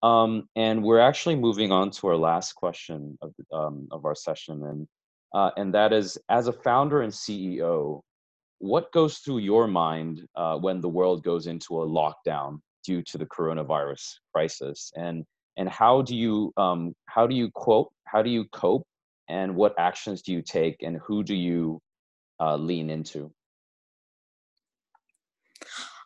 Um, 0.07 0.48
and 0.54 0.85
we're 0.85 1.00
actually 1.00 1.35
moving 1.35 1.72
on 1.72 1.90
to 1.92 2.07
our 2.09 2.16
last 2.16 2.52
question 2.52 3.18
of, 3.20 3.35
um, 3.52 3.88
of 3.90 4.04
our 4.04 4.14
session. 4.14 4.64
And, 4.64 4.87
uh, 5.35 5.50
and 5.57 5.74
that 5.74 5.92
is 5.92 6.16
as 6.28 6.46
a 6.46 6.52
founder 6.52 7.02
and 7.02 7.12
CEO, 7.12 8.02
what 8.61 8.92
goes 8.92 9.18
through 9.18 9.38
your 9.38 9.66
mind 9.66 10.26
uh, 10.37 10.57
when 10.59 10.81
the 10.81 10.88
world 10.88 11.24
goes 11.24 11.46
into 11.46 11.83
a 11.83 11.87
lockdown 11.87 12.61
due 12.85 13.02
to 13.04 13.18
the 13.18 13.26
coronavirus 13.26 14.04
crisis? 14.33 14.92
And, 14.94 15.24
and 15.57 15.68
how 15.68 16.02
do 16.02 16.14
you, 16.14 16.52
um, 16.57 16.94
how 17.07 17.26
do 17.26 17.35
you 17.35 17.50
quote, 17.50 17.90
how 18.04 18.22
do 18.22 18.31
you 18.31 18.44
cope 18.52 18.85
and 19.28 19.54
what 19.57 19.74
actions 19.78 20.22
do 20.22 20.33
you 20.33 20.42
take 20.42 20.76
and 20.83 20.98
who 21.04 21.22
do 21.22 21.35
you 21.35 21.81
uh, 22.40 22.57
lean 22.57 22.90
into? 22.90 23.31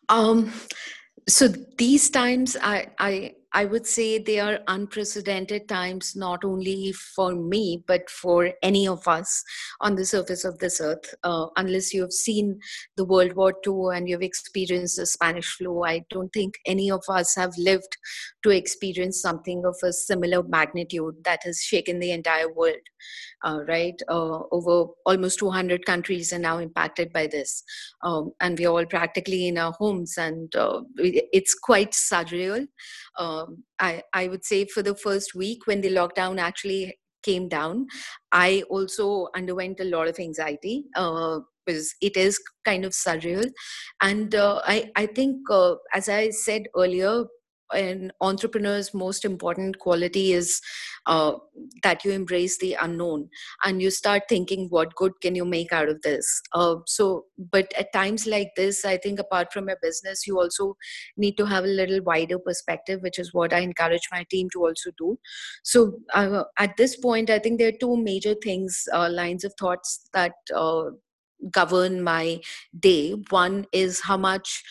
Um, 0.08 0.52
so 1.28 1.48
these 1.48 2.10
times, 2.10 2.56
I, 2.60 2.88
I 2.98 3.34
I 3.54 3.66
would 3.66 3.86
say 3.86 4.18
they 4.18 4.40
are 4.40 4.60
unprecedented 4.66 5.68
times, 5.68 6.16
not 6.16 6.42
only 6.44 6.92
for 6.92 7.34
me, 7.34 7.84
but 7.86 8.08
for 8.08 8.50
any 8.62 8.88
of 8.88 9.06
us 9.06 9.44
on 9.80 9.94
the 9.94 10.06
surface 10.06 10.44
of 10.44 10.58
this 10.58 10.80
earth. 10.80 11.14
Uh, 11.22 11.48
unless 11.56 11.92
you 11.92 12.00
have 12.00 12.12
seen 12.12 12.58
the 12.96 13.04
World 13.04 13.34
War 13.34 13.52
II 13.66 13.94
and 13.94 14.08
you've 14.08 14.22
experienced 14.22 14.96
the 14.96 15.04
Spanish 15.04 15.54
flu, 15.56 15.84
I 15.84 16.04
don't 16.08 16.32
think 16.32 16.54
any 16.64 16.90
of 16.90 17.04
us 17.10 17.34
have 17.36 17.52
lived 17.58 17.96
to 18.42 18.50
experience 18.50 19.20
something 19.20 19.64
of 19.66 19.76
a 19.82 19.92
similar 19.92 20.42
magnitude 20.42 21.16
that 21.24 21.40
has 21.44 21.60
shaken 21.60 21.98
the 21.98 22.12
entire 22.12 22.50
world. 22.50 22.80
Uh, 23.44 23.60
right? 23.66 24.00
Uh, 24.08 24.40
over 24.52 24.92
almost 25.04 25.38
200 25.38 25.84
countries 25.84 26.32
are 26.32 26.38
now 26.38 26.58
impacted 26.58 27.12
by 27.12 27.26
this. 27.26 27.62
Um, 28.02 28.32
and 28.40 28.58
we're 28.58 28.68
all 28.68 28.86
practically 28.86 29.48
in 29.48 29.58
our 29.58 29.72
homes, 29.72 30.16
and 30.16 30.54
uh, 30.54 30.82
it's 30.98 31.54
quite 31.54 31.92
surreal. 31.92 32.66
Um, 33.18 33.64
I, 33.78 34.02
I 34.12 34.28
would 34.28 34.44
say 34.44 34.66
for 34.66 34.82
the 34.82 34.94
first 34.94 35.34
week 35.34 35.66
when 35.66 35.80
the 35.80 35.90
lockdown 35.90 36.38
actually 36.38 36.98
came 37.22 37.48
down, 37.48 37.86
I 38.32 38.62
also 38.68 39.28
underwent 39.34 39.80
a 39.80 39.84
lot 39.84 40.08
of 40.08 40.18
anxiety. 40.18 40.86
Uh, 40.94 41.40
because 41.64 41.94
it 42.00 42.16
is 42.16 42.40
kind 42.64 42.84
of 42.84 42.92
surreal 42.92 43.48
and 44.00 44.34
uh, 44.34 44.60
I, 44.64 44.90
I 44.96 45.06
think 45.06 45.48
uh, 45.48 45.74
as 45.94 46.08
i 46.08 46.30
said 46.30 46.64
earlier 46.76 47.24
an 47.74 48.12
entrepreneur's 48.20 48.94
most 48.94 49.24
important 49.24 49.78
quality 49.78 50.32
is 50.32 50.60
uh, 51.06 51.32
that 51.82 52.04
you 52.04 52.12
embrace 52.12 52.58
the 52.58 52.76
unknown 52.80 53.28
and 53.64 53.82
you 53.82 53.90
start 53.90 54.22
thinking 54.28 54.68
what 54.68 54.94
good 54.94 55.12
can 55.20 55.34
you 55.34 55.44
make 55.44 55.72
out 55.72 55.88
of 55.88 56.00
this. 56.02 56.40
Uh, 56.52 56.76
so 56.86 57.24
but 57.50 57.72
at 57.76 57.92
times 57.92 58.26
like 58.26 58.50
this 58.56 58.84
i 58.84 58.96
think 58.96 59.18
apart 59.18 59.52
from 59.52 59.68
your 59.68 59.78
business 59.82 60.26
you 60.26 60.38
also 60.38 60.76
need 61.16 61.36
to 61.36 61.44
have 61.44 61.64
a 61.64 61.68
little 61.68 62.00
wider 62.02 62.38
perspective 62.38 63.00
which 63.02 63.18
is 63.18 63.34
what 63.34 63.52
i 63.52 63.58
encourage 63.58 64.08
my 64.12 64.24
team 64.30 64.48
to 64.52 64.60
also 64.60 64.90
do. 64.98 65.18
So 65.62 65.98
uh, 66.14 66.44
at 66.58 66.76
this 66.76 66.96
point 66.96 67.30
i 67.30 67.38
think 67.38 67.58
there 67.58 67.68
are 67.68 67.80
two 67.80 67.96
major 67.96 68.34
things 68.42 68.88
uh, 68.92 69.08
lines 69.10 69.44
of 69.44 69.54
thoughts 69.58 70.08
that 70.12 70.32
uh, 70.54 70.84
govern 71.50 72.02
my 72.02 72.40
day. 72.78 73.14
One 73.30 73.66
is 73.72 74.00
how 74.00 74.16
much 74.16 74.62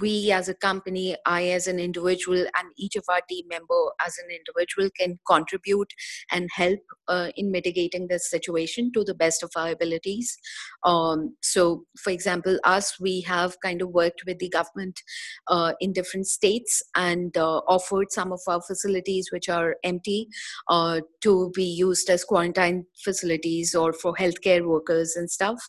we 0.00 0.30
as 0.32 0.48
a 0.48 0.54
company 0.54 1.16
i 1.26 1.44
as 1.48 1.66
an 1.66 1.78
individual 1.78 2.38
and 2.38 2.68
each 2.76 2.96
of 2.96 3.04
our 3.08 3.20
team 3.28 3.44
member 3.48 3.80
as 4.04 4.16
an 4.18 4.30
individual 4.30 4.88
can 4.98 5.18
contribute 5.26 5.92
and 6.30 6.48
help 6.54 6.80
uh, 7.08 7.28
in 7.36 7.50
mitigating 7.50 8.06
this 8.08 8.30
situation 8.30 8.90
to 8.92 9.04
the 9.04 9.14
best 9.14 9.42
of 9.42 9.50
our 9.56 9.70
abilities. 9.70 10.38
Um, 10.84 11.36
so 11.42 11.84
for 11.98 12.10
example 12.10 12.58
us 12.64 12.98
we 13.00 13.20
have 13.22 13.56
kind 13.60 13.82
of 13.82 13.88
worked 13.90 14.22
with 14.26 14.38
the 14.38 14.48
government 14.48 15.00
uh, 15.48 15.72
in 15.80 15.92
different 15.92 16.26
states 16.26 16.82
and 16.94 17.36
uh, 17.36 17.58
offered 17.68 18.12
some 18.12 18.32
of 18.32 18.40
our 18.46 18.62
facilities 18.62 19.28
which 19.32 19.48
are 19.48 19.76
empty 19.84 20.28
uh, 20.68 21.00
to 21.20 21.50
be 21.54 21.64
used 21.64 22.08
as 22.08 22.24
quarantine 22.24 22.86
facilities 23.04 23.74
or 23.74 23.92
for 23.92 24.14
healthcare 24.14 24.64
workers 24.64 25.14
and 25.16 25.30
stuff. 25.30 25.60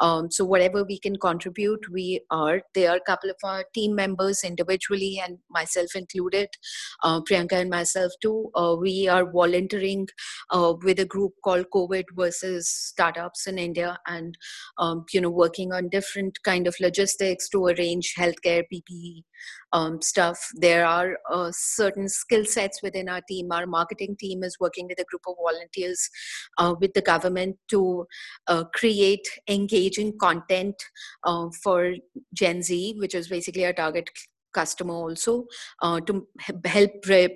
Um, 0.00 0.30
so 0.30 0.44
whatever 0.44 0.84
we 0.84 0.98
can 0.98 1.16
contribute 1.16 1.90
we 1.90 2.20
are 2.30 2.62
there 2.74 2.90
are 2.90 2.96
a 2.96 3.10
couple 3.10 3.30
of 3.30 3.36
our 3.44 3.64
team 3.74 3.94
members 3.94 4.44
individually 4.44 5.20
and 5.24 5.38
myself 5.50 5.94
included, 5.94 6.48
uh, 7.02 7.20
Priyanka 7.20 7.52
and 7.52 7.70
myself 7.70 8.12
too. 8.20 8.50
Uh, 8.54 8.76
we 8.78 9.08
are 9.08 9.30
volunteering 9.30 10.08
uh, 10.50 10.74
with 10.82 10.98
a 10.98 11.04
group 11.04 11.32
called 11.44 11.66
COVID 11.74 12.04
versus 12.16 12.68
Startups 12.68 13.46
in 13.46 13.58
India, 13.58 13.98
and 14.06 14.36
um, 14.78 15.04
you 15.12 15.20
know 15.20 15.30
working 15.30 15.72
on 15.72 15.88
different 15.88 16.38
kind 16.44 16.66
of 16.66 16.74
logistics 16.80 17.48
to 17.50 17.66
arrange 17.66 18.14
healthcare 18.18 18.64
PPE 18.72 19.22
um, 19.72 20.02
stuff. 20.02 20.38
There 20.54 20.86
are 20.86 21.18
uh, 21.30 21.50
certain 21.52 22.08
skill 22.08 22.44
sets 22.44 22.82
within 22.82 23.08
our 23.08 23.20
team. 23.28 23.52
Our 23.52 23.66
marketing 23.66 24.16
team 24.18 24.42
is 24.42 24.56
working 24.60 24.86
with 24.86 24.98
a 25.00 25.04
group 25.04 25.22
of 25.26 25.36
volunteers 25.42 26.08
uh, 26.58 26.74
with 26.80 26.94
the 26.94 27.02
government 27.02 27.56
to 27.68 28.06
uh, 28.46 28.64
create 28.74 29.26
engaging 29.48 30.18
content 30.18 30.74
for 31.62 31.94
Gen 32.34 32.62
Z, 32.62 32.96
which 32.98 33.14
is 33.14 33.28
basically 33.28 33.59
our 33.64 33.72
target 33.72 34.10
customer 34.52 34.94
also 34.94 35.46
uh, 35.82 36.00
to 36.00 36.26
help 36.64 36.90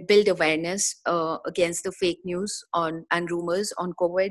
build 0.06 0.28
awareness 0.28 1.00
uh, 1.06 1.38
against 1.46 1.84
the 1.84 1.92
fake 1.92 2.20
news 2.24 2.64
on 2.72 3.04
and 3.10 3.30
rumors 3.30 3.72
on 3.78 3.92
covid. 4.00 4.30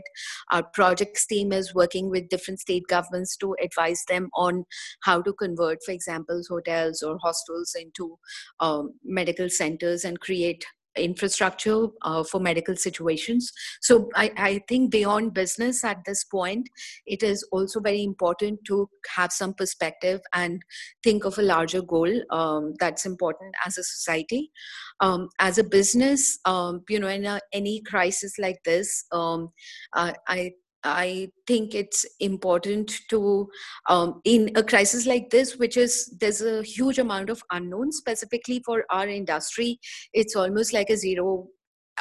Our 0.52 0.64
projects 0.64 1.26
team 1.26 1.52
is 1.52 1.74
working 1.74 2.10
with 2.10 2.30
different 2.30 2.60
state 2.60 2.84
governments 2.88 3.38
to 3.38 3.56
advise 3.64 4.04
them 4.08 4.30
on 4.34 4.66
how 5.04 5.22
to 5.22 5.34
convert 5.34 5.80
for 5.86 5.92
example 5.92 6.42
hotels 6.50 7.02
or 7.02 7.18
hostels 7.22 7.76
into 7.80 8.18
um, 8.60 8.94
medical 9.04 9.50
centers 9.50 10.04
and 10.04 10.20
create 10.20 10.66
infrastructure 10.96 11.88
uh, 12.04 12.24
for 12.24 12.40
medical 12.40 12.76
situations. 12.76 13.52
So 13.82 14.10
I, 14.16 14.32
I, 14.38 14.62
think 14.68 14.92
beyond 14.92 15.34
business 15.34 15.84
at 15.84 15.98
this 16.06 16.24
point, 16.24 16.70
it 17.06 17.24
is 17.24 17.48
also 17.52 17.80
very 17.80 18.04
important 18.04 18.60
to 18.68 18.90
have 19.16 19.32
some 19.32 19.54
perspective 19.54 20.22
and 20.34 20.62
think 21.04 21.26
of 21.26 21.38
a 21.38 21.42
larger 21.42 21.82
goal 21.82 22.10
um, 22.32 22.74
that's 22.80 23.06
important 23.06 23.54
as 23.66 23.78
a 23.78 23.84
society. 23.84 24.52
Um, 25.00 25.30
as 25.40 25.58
a 25.58 25.64
business, 25.64 26.40
um, 26.46 26.84
you 26.90 27.00
know, 27.00 27.08
in 27.08 27.26
a, 27.26 27.40
any 27.52 27.82
crisis 27.82 28.34
like 28.38 28.60
this, 28.64 29.06
uh, 29.12 30.14
I 30.28 30.52
I 30.84 31.30
think 31.48 31.74
it's 31.74 32.06
important 32.20 32.92
to, 33.10 33.48
um, 33.90 34.22
in 34.26 34.52
a 34.56 34.64
crisis 34.64 35.06
like 35.06 35.30
this, 35.30 35.58
which 35.58 35.78
is 35.78 36.16
there's 36.20 36.42
a 36.42 36.64
huge 36.64 37.00
amount 37.00 37.30
of 37.30 37.42
unknown 37.52 37.92
specifically 37.92 38.62
for 38.66 38.86
our 38.90 39.08
industry. 39.08 39.80
It's 40.14 40.36
almost 40.36 40.74
like 40.74 40.90
a 40.90 40.98
zero 40.98 41.48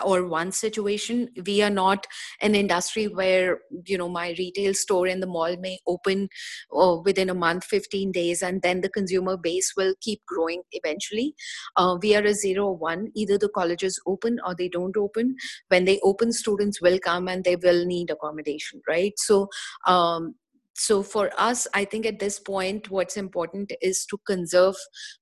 or 0.04 0.26
one 0.26 0.52
situation. 0.52 1.28
We 1.46 1.62
are 1.62 1.70
not 1.70 2.06
an 2.40 2.54
industry 2.54 3.08
where 3.08 3.60
you 3.86 3.98
know 3.98 4.08
my 4.08 4.34
retail 4.38 4.74
store 4.74 5.06
in 5.06 5.20
the 5.20 5.26
mall 5.26 5.56
may 5.56 5.78
open 5.86 6.28
uh, 6.76 6.96
within 7.04 7.30
a 7.30 7.34
month 7.34 7.64
15 7.64 8.12
days 8.12 8.42
and 8.42 8.62
then 8.62 8.80
the 8.80 8.88
consumer 8.88 9.36
base 9.36 9.72
will 9.76 9.94
keep 10.00 10.20
growing 10.26 10.62
eventually. 10.72 11.34
Uh, 11.76 11.96
we 12.00 12.14
are 12.14 12.24
a 12.24 12.34
zero 12.34 12.70
one. 12.70 13.08
Either 13.14 13.38
the 13.38 13.48
colleges 13.50 14.00
open 14.06 14.38
or 14.46 14.54
they 14.54 14.68
don't 14.68 14.96
open. 14.96 15.36
When 15.68 15.84
they 15.84 16.00
open 16.02 16.32
students 16.32 16.80
will 16.80 16.98
come 16.98 17.28
and 17.28 17.44
they 17.44 17.56
will 17.56 17.84
need 17.84 18.10
accommodation 18.10 18.80
right? 18.88 19.12
So 19.18 19.48
um, 19.86 20.34
so 20.74 21.02
for 21.02 21.30
us, 21.36 21.66
I 21.74 21.84
think 21.84 22.06
at 22.06 22.18
this 22.18 22.38
point, 22.38 22.90
what's 22.90 23.16
important 23.16 23.72
is 23.82 24.06
to 24.06 24.18
conserve 24.26 24.74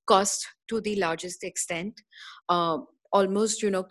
cost 0.07 0.47
to 0.69 0.81
the 0.81 0.97
largest 0.97 1.43
extent. 1.43 2.01
Uh, 2.49 2.79
almost, 3.13 3.63
you 3.63 3.71
know, 3.71 3.83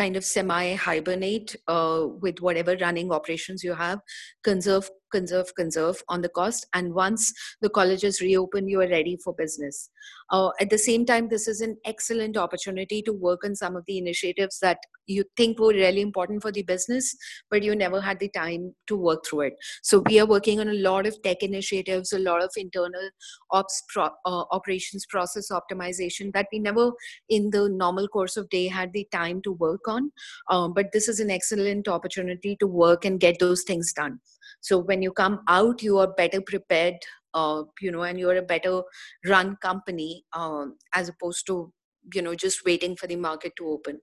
kind 0.00 0.16
of 0.16 0.24
semi 0.24 0.74
hibernate 0.74 1.56
uh, 1.68 2.06
with 2.24 2.40
whatever 2.40 2.76
running 2.80 3.12
operations 3.12 3.62
you 3.62 3.74
have 3.74 4.00
conserve 4.50 4.90
conserve 5.10 5.54
conserve 5.54 6.02
on 6.08 6.20
the 6.20 6.28
cost 6.28 6.66
and 6.74 6.92
once 6.94 7.32
the 7.60 7.68
colleges 7.68 8.20
reopen 8.20 8.68
you 8.68 8.80
are 8.80 8.88
ready 8.88 9.16
for 9.22 9.34
business. 9.34 9.90
Uh, 10.30 10.50
at 10.60 10.70
the 10.70 10.78
same 10.78 11.04
time 11.04 11.28
this 11.28 11.48
is 11.48 11.60
an 11.60 11.76
excellent 11.84 12.36
opportunity 12.36 13.02
to 13.02 13.12
work 13.12 13.44
on 13.44 13.54
some 13.54 13.76
of 13.76 13.84
the 13.86 13.98
initiatives 13.98 14.58
that 14.60 14.78
you 15.06 15.24
think 15.36 15.58
were 15.58 15.74
really 15.74 16.00
important 16.00 16.40
for 16.40 16.52
the 16.52 16.62
business 16.62 17.16
but 17.50 17.62
you 17.62 17.74
never 17.74 18.00
had 18.00 18.18
the 18.20 18.28
time 18.30 18.74
to 18.86 18.96
work 18.96 19.24
through 19.26 19.40
it. 19.40 19.54
So 19.82 20.02
we 20.06 20.20
are 20.20 20.26
working 20.26 20.60
on 20.60 20.68
a 20.68 20.74
lot 20.74 21.06
of 21.06 21.20
tech 21.22 21.42
initiatives 21.42 22.12
a 22.12 22.18
lot 22.18 22.42
of 22.42 22.50
internal 22.56 23.10
ops 23.50 23.82
pro- 23.88 24.16
uh, 24.24 24.44
operations 24.50 25.06
process 25.06 25.50
optimization 25.50 26.32
that 26.32 26.46
we 26.52 26.58
never 26.58 26.92
in 27.28 27.50
the 27.50 27.68
normal 27.68 28.08
course 28.08 28.36
of 28.36 28.48
day 28.50 28.68
had 28.68 28.92
the 28.92 29.06
time 29.12 29.40
to 29.42 29.52
work 29.52 29.86
on. 29.86 30.10
Um, 30.48 30.72
but 30.74 30.92
this 30.92 31.08
is 31.08 31.20
an 31.20 31.30
excellent 31.30 31.88
opportunity 31.88 32.56
to 32.60 32.66
work 32.66 33.04
and 33.04 33.20
get 33.20 33.38
those 33.38 33.62
things 33.62 33.92
done 33.92 34.20
so 34.60 34.78
when 34.78 35.02
you 35.02 35.12
come 35.12 35.40
out 35.48 35.82
you 35.82 35.98
are 35.98 36.12
better 36.14 36.40
prepared 36.40 36.94
uh, 37.34 37.62
you 37.80 37.90
know 37.90 38.02
and 38.02 38.18
you're 38.18 38.36
a 38.36 38.42
better 38.42 38.82
run 39.26 39.56
company 39.62 40.24
um, 40.32 40.76
as 40.94 41.08
opposed 41.08 41.46
to 41.46 41.72
you 42.14 42.22
know 42.22 42.34
just 42.34 42.64
waiting 42.64 42.96
for 42.96 43.06
the 43.06 43.16
market 43.16 43.52
to 43.56 43.68
open. 43.68 44.00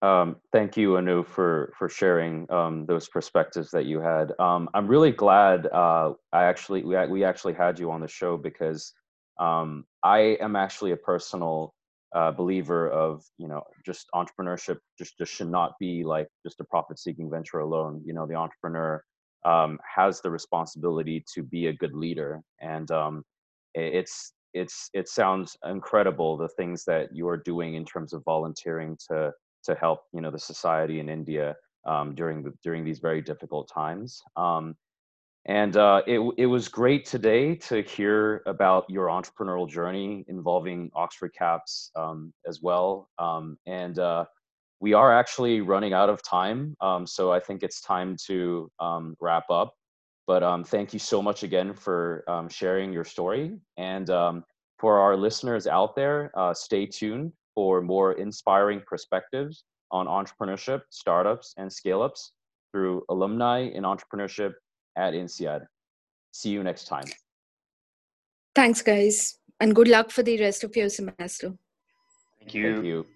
Um, 0.00 0.36
thank 0.52 0.76
you 0.76 0.96
anu 0.96 1.24
for 1.24 1.72
for 1.76 1.88
sharing 1.88 2.50
um, 2.50 2.86
those 2.86 3.08
perspectives 3.08 3.70
that 3.72 3.84
you 3.84 4.00
had. 4.00 4.32
Um, 4.38 4.68
i'm 4.74 4.86
really 4.86 5.10
glad 5.10 5.66
uh, 5.66 6.12
i 6.32 6.44
actually 6.44 6.84
we, 6.84 6.96
we 7.06 7.24
actually 7.24 7.54
had 7.54 7.78
you 7.78 7.90
on 7.90 8.00
the 8.00 8.08
show 8.08 8.36
because 8.36 8.92
um, 9.40 9.84
i 10.04 10.36
am 10.40 10.54
actually 10.54 10.92
a 10.92 10.96
personal 10.96 11.74
uh, 12.14 12.30
believer 12.32 12.88
of 12.90 13.22
you 13.36 13.48
know 13.48 13.62
just 13.84 14.08
entrepreneurship 14.14 14.78
just 14.98 15.16
just 15.18 15.32
should 15.32 15.50
not 15.50 15.72
be 15.78 16.04
like 16.04 16.28
just 16.44 16.60
a 16.60 16.64
profit 16.64 16.98
seeking 16.98 17.30
venture 17.30 17.58
alone 17.58 18.00
you 18.04 18.14
know 18.14 18.26
the 18.26 18.34
entrepreneur 18.34 19.02
um, 19.44 19.78
has 19.94 20.20
the 20.20 20.30
responsibility 20.30 21.24
to 21.32 21.42
be 21.42 21.66
a 21.66 21.72
good 21.72 21.94
leader 21.94 22.40
and 22.60 22.90
um, 22.90 23.22
it's 23.74 24.32
it's 24.54 24.88
it 24.94 25.08
sounds 25.08 25.56
incredible 25.66 26.36
the 26.36 26.48
things 26.48 26.84
that 26.84 27.14
you 27.14 27.28
are 27.28 27.36
doing 27.36 27.74
in 27.74 27.84
terms 27.84 28.12
of 28.12 28.24
volunteering 28.24 28.96
to 29.10 29.30
to 29.62 29.74
help 29.74 30.00
you 30.14 30.20
know 30.20 30.30
the 30.30 30.38
society 30.38 31.00
in 31.00 31.08
india 31.08 31.54
um, 31.86 32.14
during 32.14 32.42
the 32.42 32.52
during 32.62 32.84
these 32.84 32.98
very 32.98 33.20
difficult 33.20 33.70
times 33.72 34.22
um, 34.36 34.74
and 35.46 35.76
uh, 35.76 36.02
it, 36.06 36.20
it 36.36 36.46
was 36.46 36.68
great 36.68 37.06
today 37.06 37.54
to 37.54 37.82
hear 37.82 38.42
about 38.46 38.84
your 38.88 39.06
entrepreneurial 39.06 39.68
journey 39.68 40.24
involving 40.28 40.90
OxfordCaps 40.90 41.90
um, 41.96 42.32
as 42.46 42.60
well. 42.60 43.08
Um, 43.18 43.58
and 43.66 43.98
uh, 43.98 44.26
we 44.80 44.92
are 44.92 45.12
actually 45.12 45.60
running 45.60 45.92
out 45.92 46.10
of 46.10 46.22
time. 46.22 46.76
Um, 46.80 47.06
so 47.06 47.32
I 47.32 47.40
think 47.40 47.62
it's 47.62 47.80
time 47.80 48.16
to 48.26 48.70
um, 48.78 49.16
wrap 49.20 49.48
up. 49.50 49.74
But 50.26 50.42
um, 50.42 50.62
thank 50.64 50.92
you 50.92 50.98
so 50.98 51.22
much 51.22 51.42
again 51.42 51.72
for 51.72 52.24
um, 52.28 52.50
sharing 52.50 52.92
your 52.92 53.04
story. 53.04 53.56
And 53.78 54.10
for 54.78 55.00
our 55.00 55.16
listeners 55.16 55.66
out 55.66 55.96
there, 55.96 56.30
uh, 56.36 56.54
stay 56.54 56.86
tuned 56.86 57.32
for 57.54 57.80
more 57.80 58.12
inspiring 58.12 58.80
perspectives 58.86 59.64
on 59.90 60.06
entrepreneurship, 60.06 60.82
startups, 60.90 61.54
and 61.56 61.72
scale 61.72 62.02
ups 62.02 62.32
through 62.70 63.02
alumni 63.08 63.60
in 63.60 63.82
entrepreneurship 63.82 64.52
at 64.98 65.14
INSEAD. 65.14 65.66
See 66.32 66.50
you 66.50 66.62
next 66.62 66.84
time. 66.84 67.06
Thanks, 68.54 68.82
guys, 68.82 69.38
and 69.60 69.74
good 69.74 69.88
luck 69.88 70.10
for 70.10 70.22
the 70.22 70.38
rest 70.40 70.64
of 70.64 70.76
your 70.76 70.88
semester. 70.88 71.54
Thank 72.40 72.54
you. 72.54 72.72
Thank 72.74 72.84
you. 72.84 73.06